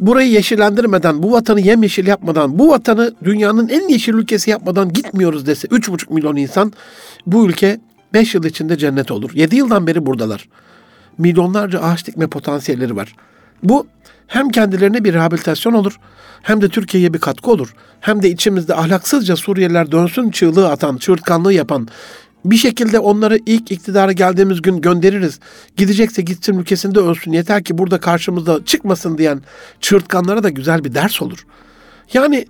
Burayı 0.00 0.30
yeşillendirmeden, 0.30 1.22
bu 1.22 1.32
vatanı 1.32 1.60
yemyeşil 1.60 2.06
yapmadan, 2.06 2.58
bu 2.58 2.68
vatanı 2.68 3.14
dünyanın 3.24 3.68
en 3.68 3.88
yeşil 3.88 4.14
ülkesi 4.14 4.50
yapmadan 4.50 4.92
gitmiyoruz 4.92 5.46
dese 5.46 5.68
3,5 5.68 6.14
milyon 6.14 6.36
insan 6.36 6.72
bu 7.26 7.46
ülke 7.46 7.80
5 8.12 8.34
yıl 8.34 8.44
içinde 8.44 8.78
cennet 8.78 9.10
olur. 9.10 9.30
7 9.34 9.56
yıldan 9.56 9.86
beri 9.86 10.06
buradalar. 10.06 10.48
Milyonlarca 11.18 11.80
ağaç 11.80 12.06
dikme 12.06 12.26
potansiyelleri 12.26 12.96
var. 12.96 13.14
Bu 13.62 13.86
hem 14.30 14.48
kendilerine 14.48 15.04
bir 15.04 15.14
rehabilitasyon 15.14 15.72
olur, 15.72 15.98
hem 16.42 16.60
de 16.60 16.68
Türkiye'ye 16.68 17.14
bir 17.14 17.18
katkı 17.18 17.50
olur. 17.50 17.74
Hem 18.00 18.22
de 18.22 18.30
içimizde 18.30 18.74
ahlaksızca 18.74 19.36
Suriyeliler 19.36 19.92
dönsün 19.92 20.30
çığlığı 20.30 20.68
atan, 20.68 20.96
çığırtkanlığı 20.96 21.52
yapan, 21.52 21.88
bir 22.44 22.56
şekilde 22.56 22.98
onları 22.98 23.38
ilk 23.46 23.70
iktidara 23.70 24.12
geldiğimiz 24.12 24.62
gün 24.62 24.80
göndeririz. 24.80 25.40
Gidecekse 25.76 26.22
gitsin 26.22 26.58
ülkesinde 26.58 26.98
ölsün. 26.98 27.32
Yeter 27.32 27.64
ki 27.64 27.78
burada 27.78 28.00
karşımızda 28.00 28.64
çıkmasın 28.64 29.18
diyen 29.18 29.42
çığırtkanlara 29.80 30.42
da 30.42 30.48
güzel 30.48 30.84
bir 30.84 30.94
ders 30.94 31.22
olur. 31.22 31.46
Yani 32.12 32.46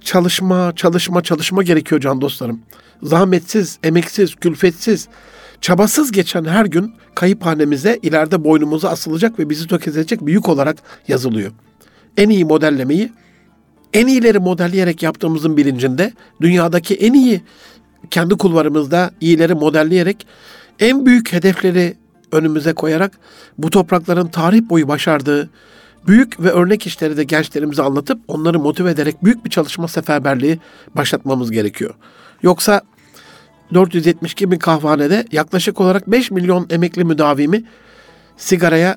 çalışma, 0.00 0.72
çalışma, 0.76 1.22
çalışma 1.22 1.62
gerekiyor 1.62 2.00
can 2.00 2.20
dostlarım. 2.20 2.60
Zahmetsiz, 3.02 3.78
emeksiz, 3.82 4.34
külfetsiz, 4.34 5.08
çabasız 5.60 6.12
geçen 6.12 6.44
her 6.44 6.64
gün 6.64 6.94
kayıp 7.14 7.46
hanemize 7.46 7.98
ileride 8.02 8.44
boynumuza 8.44 8.88
asılacak 8.90 9.38
ve 9.38 9.50
bizi 9.50 9.66
tökezleyecek 9.66 10.26
bir 10.26 10.32
yük 10.32 10.48
olarak 10.48 10.76
yazılıyor. 11.08 11.52
En 12.16 12.28
iyi 12.28 12.44
modellemeyi 12.44 13.12
en 13.92 14.06
iyileri 14.06 14.38
modelleyerek 14.38 15.02
yaptığımızın 15.02 15.56
bilincinde 15.56 16.12
dünyadaki 16.40 16.94
en 16.94 17.12
iyi 17.12 17.42
kendi 18.10 18.36
kulvarımızda 18.36 19.10
iyileri 19.20 19.54
modelleyerek 19.54 20.26
en 20.78 21.06
büyük 21.06 21.32
hedefleri 21.32 21.96
önümüze 22.32 22.72
koyarak 22.72 23.12
bu 23.58 23.70
toprakların 23.70 24.28
tarih 24.28 24.62
boyu 24.62 24.88
başardığı 24.88 25.50
büyük 26.06 26.40
ve 26.40 26.50
örnek 26.50 26.86
işleri 26.86 27.16
de 27.16 27.24
gençlerimize 27.24 27.82
anlatıp 27.82 28.20
onları 28.28 28.58
motive 28.58 28.90
ederek 28.90 29.24
büyük 29.24 29.44
bir 29.44 29.50
çalışma 29.50 29.88
seferberliği 29.88 30.58
başlatmamız 30.96 31.50
gerekiyor. 31.50 31.94
Yoksa 32.42 32.82
472 33.74 34.50
bin 34.50 34.58
kahvanede 34.58 35.24
yaklaşık 35.32 35.80
olarak 35.80 36.10
5 36.10 36.30
milyon 36.30 36.66
emekli 36.70 37.04
müdavimi 37.04 37.64
sigaraya 38.36 38.96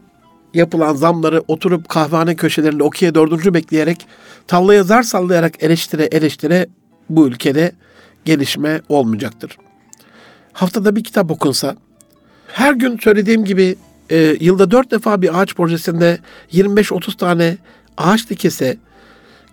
yapılan 0.53 0.95
zamları 0.95 1.43
oturup 1.47 1.89
kahvehane 1.89 2.35
köşelerinde 2.35 2.83
okuya 2.83 3.15
dördüncü 3.15 3.53
bekleyerek 3.53 4.07
tavlaya 4.47 4.83
zar 4.83 5.03
sallayarak 5.03 5.63
eleştire 5.63 6.03
eleştire 6.03 6.67
bu 7.09 7.27
ülkede 7.27 7.71
gelişme 8.25 8.81
olmayacaktır. 8.89 9.57
Haftada 10.53 10.95
bir 10.95 11.03
kitap 11.03 11.31
okunsa, 11.31 11.75
her 12.47 12.73
gün 12.73 12.97
söylediğim 12.97 13.45
gibi 13.45 13.75
e, 14.09 14.17
yılda 14.39 14.71
dört 14.71 14.91
defa 14.91 15.21
bir 15.21 15.41
ağaç 15.41 15.55
projesinde 15.55 16.19
25-30 16.53 17.17
tane 17.17 17.57
ağaç 17.97 18.29
dikilse, 18.29 18.77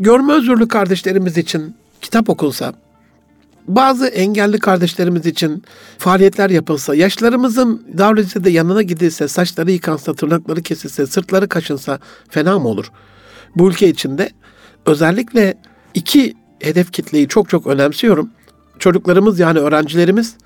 görme 0.01 0.33
özürlü 0.33 0.69
kardeşlerimiz 0.69 1.39
için 1.39 1.75
kitap 2.01 2.31
okunsa, 2.31 2.75
bazı 3.69 4.07
engelli 4.07 4.59
kardeşlerimiz 4.59 5.27
için 5.27 5.63
faaliyetler 5.99 6.51
yapılsa, 6.51 6.95
yaşlarımızın 6.95 7.87
davranışta 7.99 8.45
da 8.45 8.51
yanına 8.51 8.83
gidilse, 8.83 9.29
saçları 9.29 9.71
yıkansa, 9.71 10.15
tırnakları 10.15 10.63
kesilse, 10.63 11.07
sırtları 11.07 11.49
kaşınsa 11.49 11.99
fena 12.29 12.59
mı 12.59 12.69
olur? 12.69 12.91
Bu 13.57 13.69
ülke 13.69 13.89
içinde 13.89 14.31
özellikle 14.87 15.55
iki 15.95 16.35
hedef 16.61 16.93
kitleyi 16.93 17.29
çok 17.29 17.49
çok 17.49 17.67
önemsiyorum. 17.67 18.31
Çocuklarımız 18.79 19.39
yani 19.39 19.59
öğrencilerimiz 19.59 20.37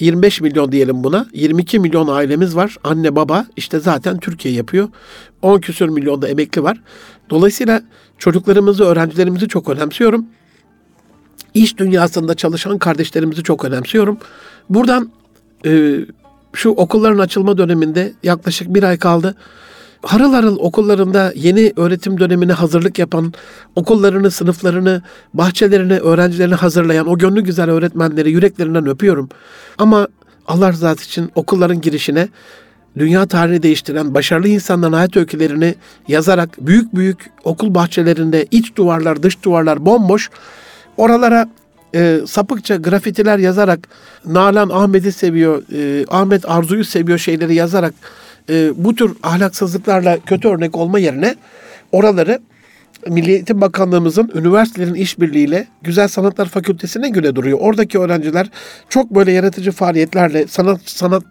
25 0.00 0.40
milyon 0.40 0.72
diyelim 0.72 1.04
buna. 1.04 1.26
22 1.32 1.78
milyon 1.78 2.08
ailemiz 2.08 2.56
var. 2.56 2.76
Anne 2.84 3.16
baba 3.16 3.46
işte 3.56 3.80
zaten 3.80 4.18
Türkiye 4.18 4.54
yapıyor. 4.54 4.88
10 5.42 5.60
küsür 5.60 5.88
milyon 5.88 6.22
da 6.22 6.28
emekli 6.28 6.62
var. 6.62 6.82
Dolayısıyla 7.30 7.82
çocuklarımızı, 8.18 8.84
öğrencilerimizi 8.84 9.48
çok 9.48 9.68
önemsiyorum. 9.68 10.26
İş 11.54 11.78
dünyasında 11.78 12.34
çalışan 12.34 12.78
kardeşlerimizi 12.78 13.42
çok 13.42 13.64
önemsiyorum. 13.64 14.18
Buradan 14.70 15.10
e, 15.66 15.98
şu 16.52 16.70
okulların 16.70 17.18
açılma 17.18 17.58
döneminde 17.58 18.12
yaklaşık 18.22 18.74
bir 18.74 18.82
ay 18.82 18.98
kaldı 18.98 19.34
harıl 20.02 20.32
harıl 20.32 20.58
okullarında 20.58 21.32
yeni 21.36 21.72
öğretim 21.76 22.20
dönemine 22.20 22.52
hazırlık 22.52 22.98
yapan, 22.98 23.32
okullarını, 23.76 24.30
sınıflarını, 24.30 25.02
bahçelerini, 25.34 25.98
öğrencilerini 25.98 26.54
hazırlayan 26.54 27.08
o 27.08 27.18
gönlü 27.18 27.40
güzel 27.40 27.70
öğretmenleri 27.70 28.30
yüreklerinden 28.30 28.86
öpüyorum. 28.86 29.28
Ama 29.78 30.08
Allah 30.46 30.72
rızası 30.72 31.04
için 31.04 31.30
okulların 31.34 31.80
girişine 31.80 32.28
dünya 32.98 33.26
tarihini 33.26 33.62
değiştiren 33.62 34.14
başarılı 34.14 34.48
insanların 34.48 34.92
hayat 34.92 35.16
öykülerini 35.16 35.74
yazarak 36.08 36.50
büyük 36.60 36.94
büyük 36.94 37.30
okul 37.44 37.74
bahçelerinde 37.74 38.46
iç 38.50 38.76
duvarlar, 38.76 39.22
dış 39.22 39.42
duvarlar 39.44 39.86
bomboş 39.86 40.30
oralara 40.98 41.48
e, 41.94 42.18
sapıkça 42.26 42.76
grafitiler 42.76 43.38
yazarak 43.38 43.88
Nalan 44.24 44.68
Ahmet'i 44.68 45.12
seviyor, 45.12 45.62
e, 45.72 46.06
Ahmet 46.08 46.50
Arzu'yu 46.50 46.84
seviyor 46.84 47.18
şeyleri 47.18 47.54
yazarak 47.54 47.94
e, 48.50 48.70
bu 48.76 48.94
tür 48.94 49.12
ahlaksızlıklarla 49.22 50.18
kötü 50.26 50.48
örnek 50.48 50.76
olma 50.76 50.98
yerine 50.98 51.34
oraları 51.92 52.40
Milli 53.08 53.30
Eğitim 53.30 53.60
Bakanlığımızın 53.60 54.30
üniversitelerin 54.34 54.94
işbirliğiyle 54.94 55.66
Güzel 55.82 56.08
Sanatlar 56.08 56.46
Fakültesine 56.46 57.08
göre 57.08 57.36
duruyor. 57.36 57.58
Oradaki 57.60 57.98
öğrenciler 57.98 58.50
çok 58.88 59.10
böyle 59.10 59.32
yaratıcı 59.32 59.72
faaliyetlerle 59.72 60.46
sanat 60.46 60.80
sanat 60.84 61.22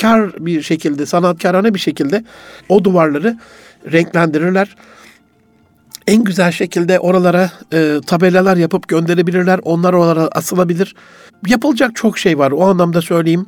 kar 0.00 0.46
bir 0.46 0.62
şekilde, 0.62 1.06
sanatkarane 1.06 1.74
bir 1.74 1.78
şekilde 1.78 2.24
o 2.68 2.84
duvarları 2.84 3.36
renklendirirler. 3.92 4.76
En 6.06 6.24
güzel 6.24 6.52
şekilde 6.52 6.98
oralara 6.98 7.50
e, 7.72 8.00
tabelalar 8.06 8.56
yapıp 8.56 8.88
gönderebilirler. 8.88 9.60
Onlar 9.62 9.92
oralara 9.92 10.28
asılabilir. 10.32 10.94
Yapılacak 11.46 11.96
çok 11.96 12.18
şey 12.18 12.38
var. 12.38 12.50
O 12.50 12.64
anlamda 12.64 13.02
söyleyeyim 13.02 13.46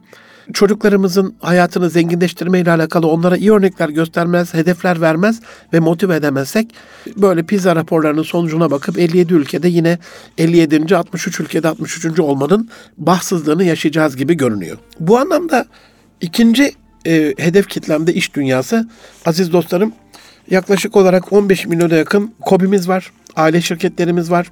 çocuklarımızın 0.53 1.35
hayatını 1.41 1.91
zenginleştirme 1.91 2.61
ile 2.61 2.71
alakalı 2.73 3.07
onlara 3.07 3.37
iyi 3.37 3.53
örnekler 3.53 3.89
göstermez, 3.89 4.55
hedefler 4.55 5.01
vermez 5.01 5.41
ve 5.73 5.81
motive 5.81 6.17
edemezsek 6.17 6.75
böyle 7.17 7.43
pizza 7.43 7.77
raporlarının 7.77 8.23
sonucuna 8.23 8.71
bakıp 8.71 8.99
57 8.99 9.35
ülkede 9.35 9.69
yine 9.69 9.99
57. 10.39 10.97
63 10.97 11.41
ülkede 11.41 11.69
63. 11.69 12.21
olmanın 12.21 12.71
bahtsızlığını 12.97 13.65
yaşayacağız 13.65 14.17
gibi 14.17 14.37
görünüyor. 14.37 14.79
Bu 15.01 15.19
anlamda 15.19 15.67
ikinci 16.21 16.73
e, 17.07 17.35
hedef 17.39 17.69
kitlemde 17.69 18.15
iş 18.15 18.35
dünyası. 18.35 18.89
Aziz 19.27 19.53
dostlarım 19.53 19.93
yaklaşık 20.51 20.97
olarak 20.97 21.33
15 21.33 21.67
milyona 21.67 21.95
yakın 21.95 22.35
kobimiz 22.41 22.89
var, 22.89 23.13
aile 23.37 23.61
şirketlerimiz 23.61 24.31
var, 24.31 24.51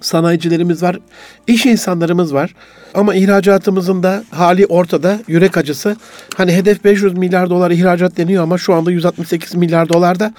sanayicilerimiz 0.00 0.82
var, 0.82 0.98
iş 1.46 1.66
insanlarımız 1.66 2.34
var. 2.34 2.54
Ama 2.94 3.14
ihracatımızın 3.14 4.02
da 4.02 4.24
hali 4.30 4.66
ortada, 4.66 5.20
yürek 5.28 5.56
acısı. 5.56 5.96
Hani 6.36 6.52
hedef 6.52 6.84
500 6.84 7.18
milyar 7.18 7.50
dolar 7.50 7.70
ihracat 7.70 8.16
deniyor 8.16 8.42
ama 8.42 8.58
şu 8.58 8.74
anda 8.74 8.90
168 8.90 9.54
milyar 9.54 9.88
dolarda 9.88 10.34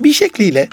bir 0.00 0.12
şekliyle 0.12 0.68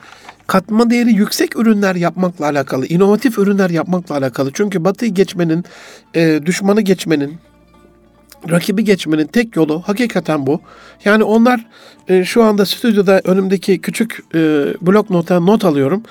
katma 0.48 0.90
değeri 0.90 1.14
yüksek 1.14 1.56
ürünler 1.56 1.96
yapmakla 1.96 2.46
alakalı, 2.46 2.86
inovatif 2.86 3.38
ürünler 3.38 3.70
yapmakla 3.70 4.16
alakalı. 4.16 4.52
Çünkü 4.54 4.86
batıyı 4.86 5.14
geçmenin, 5.14 5.66
e, 6.14 6.40
düşmanı 6.46 6.82
geçmenin, 6.82 7.38
rakibi 8.50 8.84
geçmenin 8.84 9.28
tek 9.28 9.56
yolu 9.56 9.84
hakikaten 9.86 10.48
bu. 10.48 10.62
Yani 11.06 11.24
onlar 11.24 11.66
e, 12.08 12.26
şu 12.26 12.44
anda 12.44 12.66
stüdyoda 12.66 13.22
önümdeki 13.24 13.82
küçük 13.82 14.20
e, 14.36 14.40
blok 14.82 15.10
nota 15.10 15.40
not 15.40 15.66
alıyorum. 15.66 16.04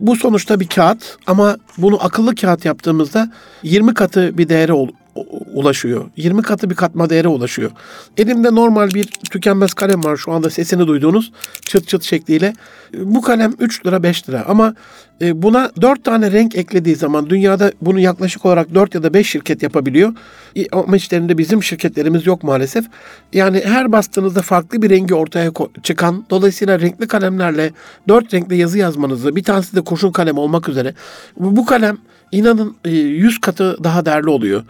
Bu 0.00 0.16
sonuçta 0.16 0.60
bir 0.60 0.68
kağıt 0.68 1.16
ama 1.26 1.56
bunu 1.78 2.04
akıllı 2.04 2.34
kağıt 2.34 2.64
yaptığımızda 2.64 3.32
20 3.62 3.94
katı 3.94 4.38
bir 4.38 4.48
değere 4.48 4.72
ulaşıyor. 5.54 6.10
20 6.16 6.42
katı 6.42 6.70
bir 6.70 6.74
katma 6.74 7.10
değere 7.10 7.28
ulaşıyor. 7.28 7.70
Elimde 8.16 8.54
normal 8.54 8.90
bir 8.90 9.04
tükenmez 9.04 9.74
kalem 9.74 10.04
var 10.04 10.16
şu 10.16 10.32
anda 10.32 10.50
sesini 10.50 10.86
duyduğunuz 10.86 11.32
çıt 11.66 11.88
çıt 11.88 12.02
şekliyle. 12.02 12.52
Bu 12.98 13.20
kalem 13.20 13.54
3 13.58 13.86
lira 13.86 14.02
5 14.02 14.28
lira 14.28 14.44
ama 14.48 14.74
e, 15.22 15.42
buna 15.42 15.70
4 15.80 16.04
tane 16.04 16.32
renk 16.32 16.56
eklediği 16.56 16.96
zaman 16.96 17.30
dünyada 17.30 17.72
bunu 17.80 18.00
yaklaşık 18.00 18.46
olarak 18.46 18.74
4 18.74 18.94
ya 18.94 19.02
da 19.02 19.14
5 19.14 19.30
şirket 19.30 19.62
yapabiliyor. 19.62 20.12
Ama 20.72 20.96
içlerinde 20.96 21.38
bizim 21.38 21.62
şirketlerimiz 21.62 22.26
yok 22.26 22.42
maalesef. 22.42 22.84
Yani 23.32 23.62
her 23.64 23.92
bastığınızda 23.92 24.42
farklı 24.42 24.82
bir 24.82 24.90
rengi 24.90 25.14
ortaya 25.14 25.50
çıkan 25.82 26.24
dolayısıyla 26.30 26.80
renkli 26.80 27.08
kalemlerle 27.08 27.70
4 28.08 28.34
renkli 28.34 28.56
yazı 28.56 28.78
yazmanızı 28.78 29.36
bir 29.36 29.42
tanesi 29.42 29.76
de 29.76 29.80
kurşun 29.80 30.12
kalem 30.12 30.38
olmak 30.38 30.68
üzere 30.68 30.94
bu 31.36 31.66
kalem 31.66 31.98
inanın 32.32 32.76
100 32.84 33.36
e, 33.36 33.40
katı 33.40 33.84
daha 33.84 34.06
değerli 34.06 34.30
oluyor. 34.30 34.64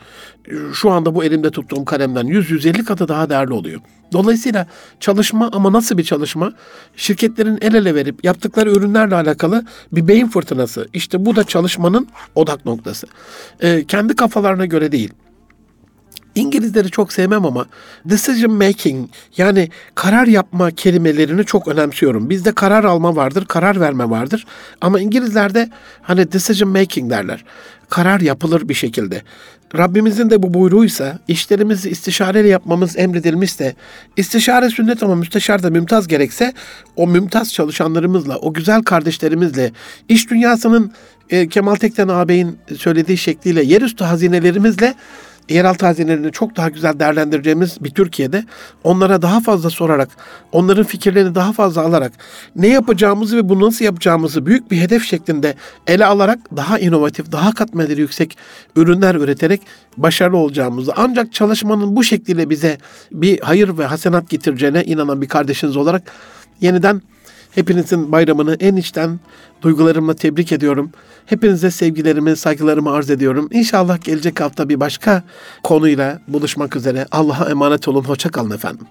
Şu 0.75 0.91
anda 0.91 1.15
bu 1.15 1.25
elimde 1.25 1.51
tuttuğum 1.51 1.85
kalemden 1.85 2.27
100-150 2.27 2.85
katı 2.85 3.09
daha 3.09 3.31
değerli 3.31 3.53
oluyor. 3.53 3.81
Dolayısıyla 4.13 4.67
çalışma 5.01 5.51
ama 5.53 5.73
nasıl 5.73 5.99
bir 5.99 6.05
çalışma? 6.05 6.53
Şirketlerin 6.97 7.59
el 7.61 7.75
ele 7.75 7.95
verip 7.95 8.25
yaptıkları 8.25 8.71
ürünlerle 8.71 9.15
alakalı 9.15 9.65
bir 9.93 10.09
beyin 10.09 10.29
fırtınası. 10.29 10.89
İşte 10.95 11.27
bu 11.27 11.37
da 11.37 11.45
çalışmanın 11.45 12.09
odak 12.35 12.67
noktası. 12.67 13.07
Ee, 13.61 13.85
kendi 13.89 14.17
kafalarına 14.17 14.67
göre 14.67 14.93
değil 14.93 15.13
İngilizleri 16.41 16.91
çok 16.91 17.13
sevmem 17.13 17.47
ama 17.47 17.67
decision 18.05 18.53
making 18.53 19.11
yani 19.37 19.69
karar 19.95 20.27
yapma 20.27 20.71
kelimelerini 20.71 21.45
çok 21.45 21.69
önemsiyorum. 21.69 22.31
Bizde 22.31 22.53
karar 22.53 22.85
alma 22.85 23.17
vardır, 23.17 23.45
karar 23.45 23.81
verme 23.81 24.11
vardır. 24.11 24.47
Ama 24.81 25.01
İngilizlerde 25.01 25.71
hani 26.03 26.33
decision 26.33 26.71
making 26.71 27.11
derler. 27.11 27.45
Karar 27.89 28.21
yapılır 28.21 28.69
bir 28.69 28.75
şekilde. 28.75 29.23
Rabbimizin 29.79 30.31
de 30.31 30.43
bu 30.43 30.55
buyruğuysa 30.55 31.19
işlerimizi 31.29 31.91
istişareyle 31.91 32.49
yapmamız 32.49 32.99
emredilmişse 32.99 33.75
istişare 34.17 34.71
sünnet 34.71 35.03
ama 35.03 35.15
müsteşar 35.15 35.63
da 35.63 35.71
mümtaz 35.71 36.09
gerekse 36.09 36.53
o 36.97 37.07
mümtaz 37.07 37.53
çalışanlarımızla 37.53 38.37
o 38.37 38.53
güzel 38.53 38.83
kardeşlerimizle 38.83 39.73
iş 40.09 40.31
dünyasının 40.31 40.93
e, 41.31 41.49
Kemal 41.49 41.75
Tekten 41.75 42.09
ağabeyin 42.09 42.59
söylediği 42.77 43.19
şekliyle 43.19 43.63
yerüstü 43.63 44.05
hazinelerimizle 44.05 44.95
yeraltı 45.55 45.87
hazinelerini 45.87 46.33
çok 46.33 46.57
daha 46.57 46.69
güzel 46.69 47.01
değerlendireceğimiz 47.01 47.85
bir 47.85 47.91
Türkiye'de 47.91 48.45
onlara 48.85 49.23
daha 49.23 49.41
fazla 49.41 49.71
sorarak, 49.71 50.09
onların 50.53 50.85
fikirlerini 50.85 51.35
daha 51.35 51.53
fazla 51.53 51.83
alarak 51.83 52.13
ne 52.57 52.69
yapacağımızı 52.69 53.37
ve 53.37 53.49
bunu 53.49 53.67
nasıl 53.67 53.85
yapacağımızı 53.85 54.47
büyük 54.47 54.71
bir 54.71 54.77
hedef 54.77 55.05
şeklinde 55.05 55.55
ele 55.87 56.07
alarak 56.07 56.39
daha 56.57 56.79
inovatif, 56.79 57.33
daha 57.33 57.55
katmerleri 57.55 58.01
yüksek 58.01 58.37
ürünler 58.77 59.15
üreterek 59.15 59.61
başarılı 59.97 60.37
olacağımızı 60.37 60.93
ancak 60.97 61.33
çalışmanın 61.33 61.97
bu 61.97 62.05
şekliyle 62.05 62.51
bize 62.51 62.79
bir 63.13 63.41
hayır 63.41 63.79
ve 63.79 63.87
hasenat 63.87 64.31
getireceğine 64.31 64.85
inanan 64.85 65.23
bir 65.23 65.29
kardeşiniz 65.29 65.77
olarak 65.77 66.03
yeniden 66.61 67.03
Hepinizin 67.51 68.13
bayramını 68.13 68.57
en 68.61 68.77
içten 68.77 69.21
duygularımla 69.63 70.15
tebrik 70.15 70.53
ediyorum. 70.53 70.93
Hepinize 71.31 71.71
sevgilerimi, 71.71 72.37
saygılarımı 72.37 72.93
arz 72.93 73.11
ediyorum. 73.11 73.49
İnşallah 73.53 74.05
gelecek 74.05 74.41
hafta 74.41 74.69
bir 74.69 74.81
başka 74.81 75.23
konuyla 75.63 76.21
buluşmak 76.29 76.77
üzere. 76.77 77.07
Allah'a 77.11 77.51
emanet 77.51 77.89
olun. 77.89 78.05
Hoşça 78.05 78.31
kalın 78.31 78.51
efendim. 78.51 78.87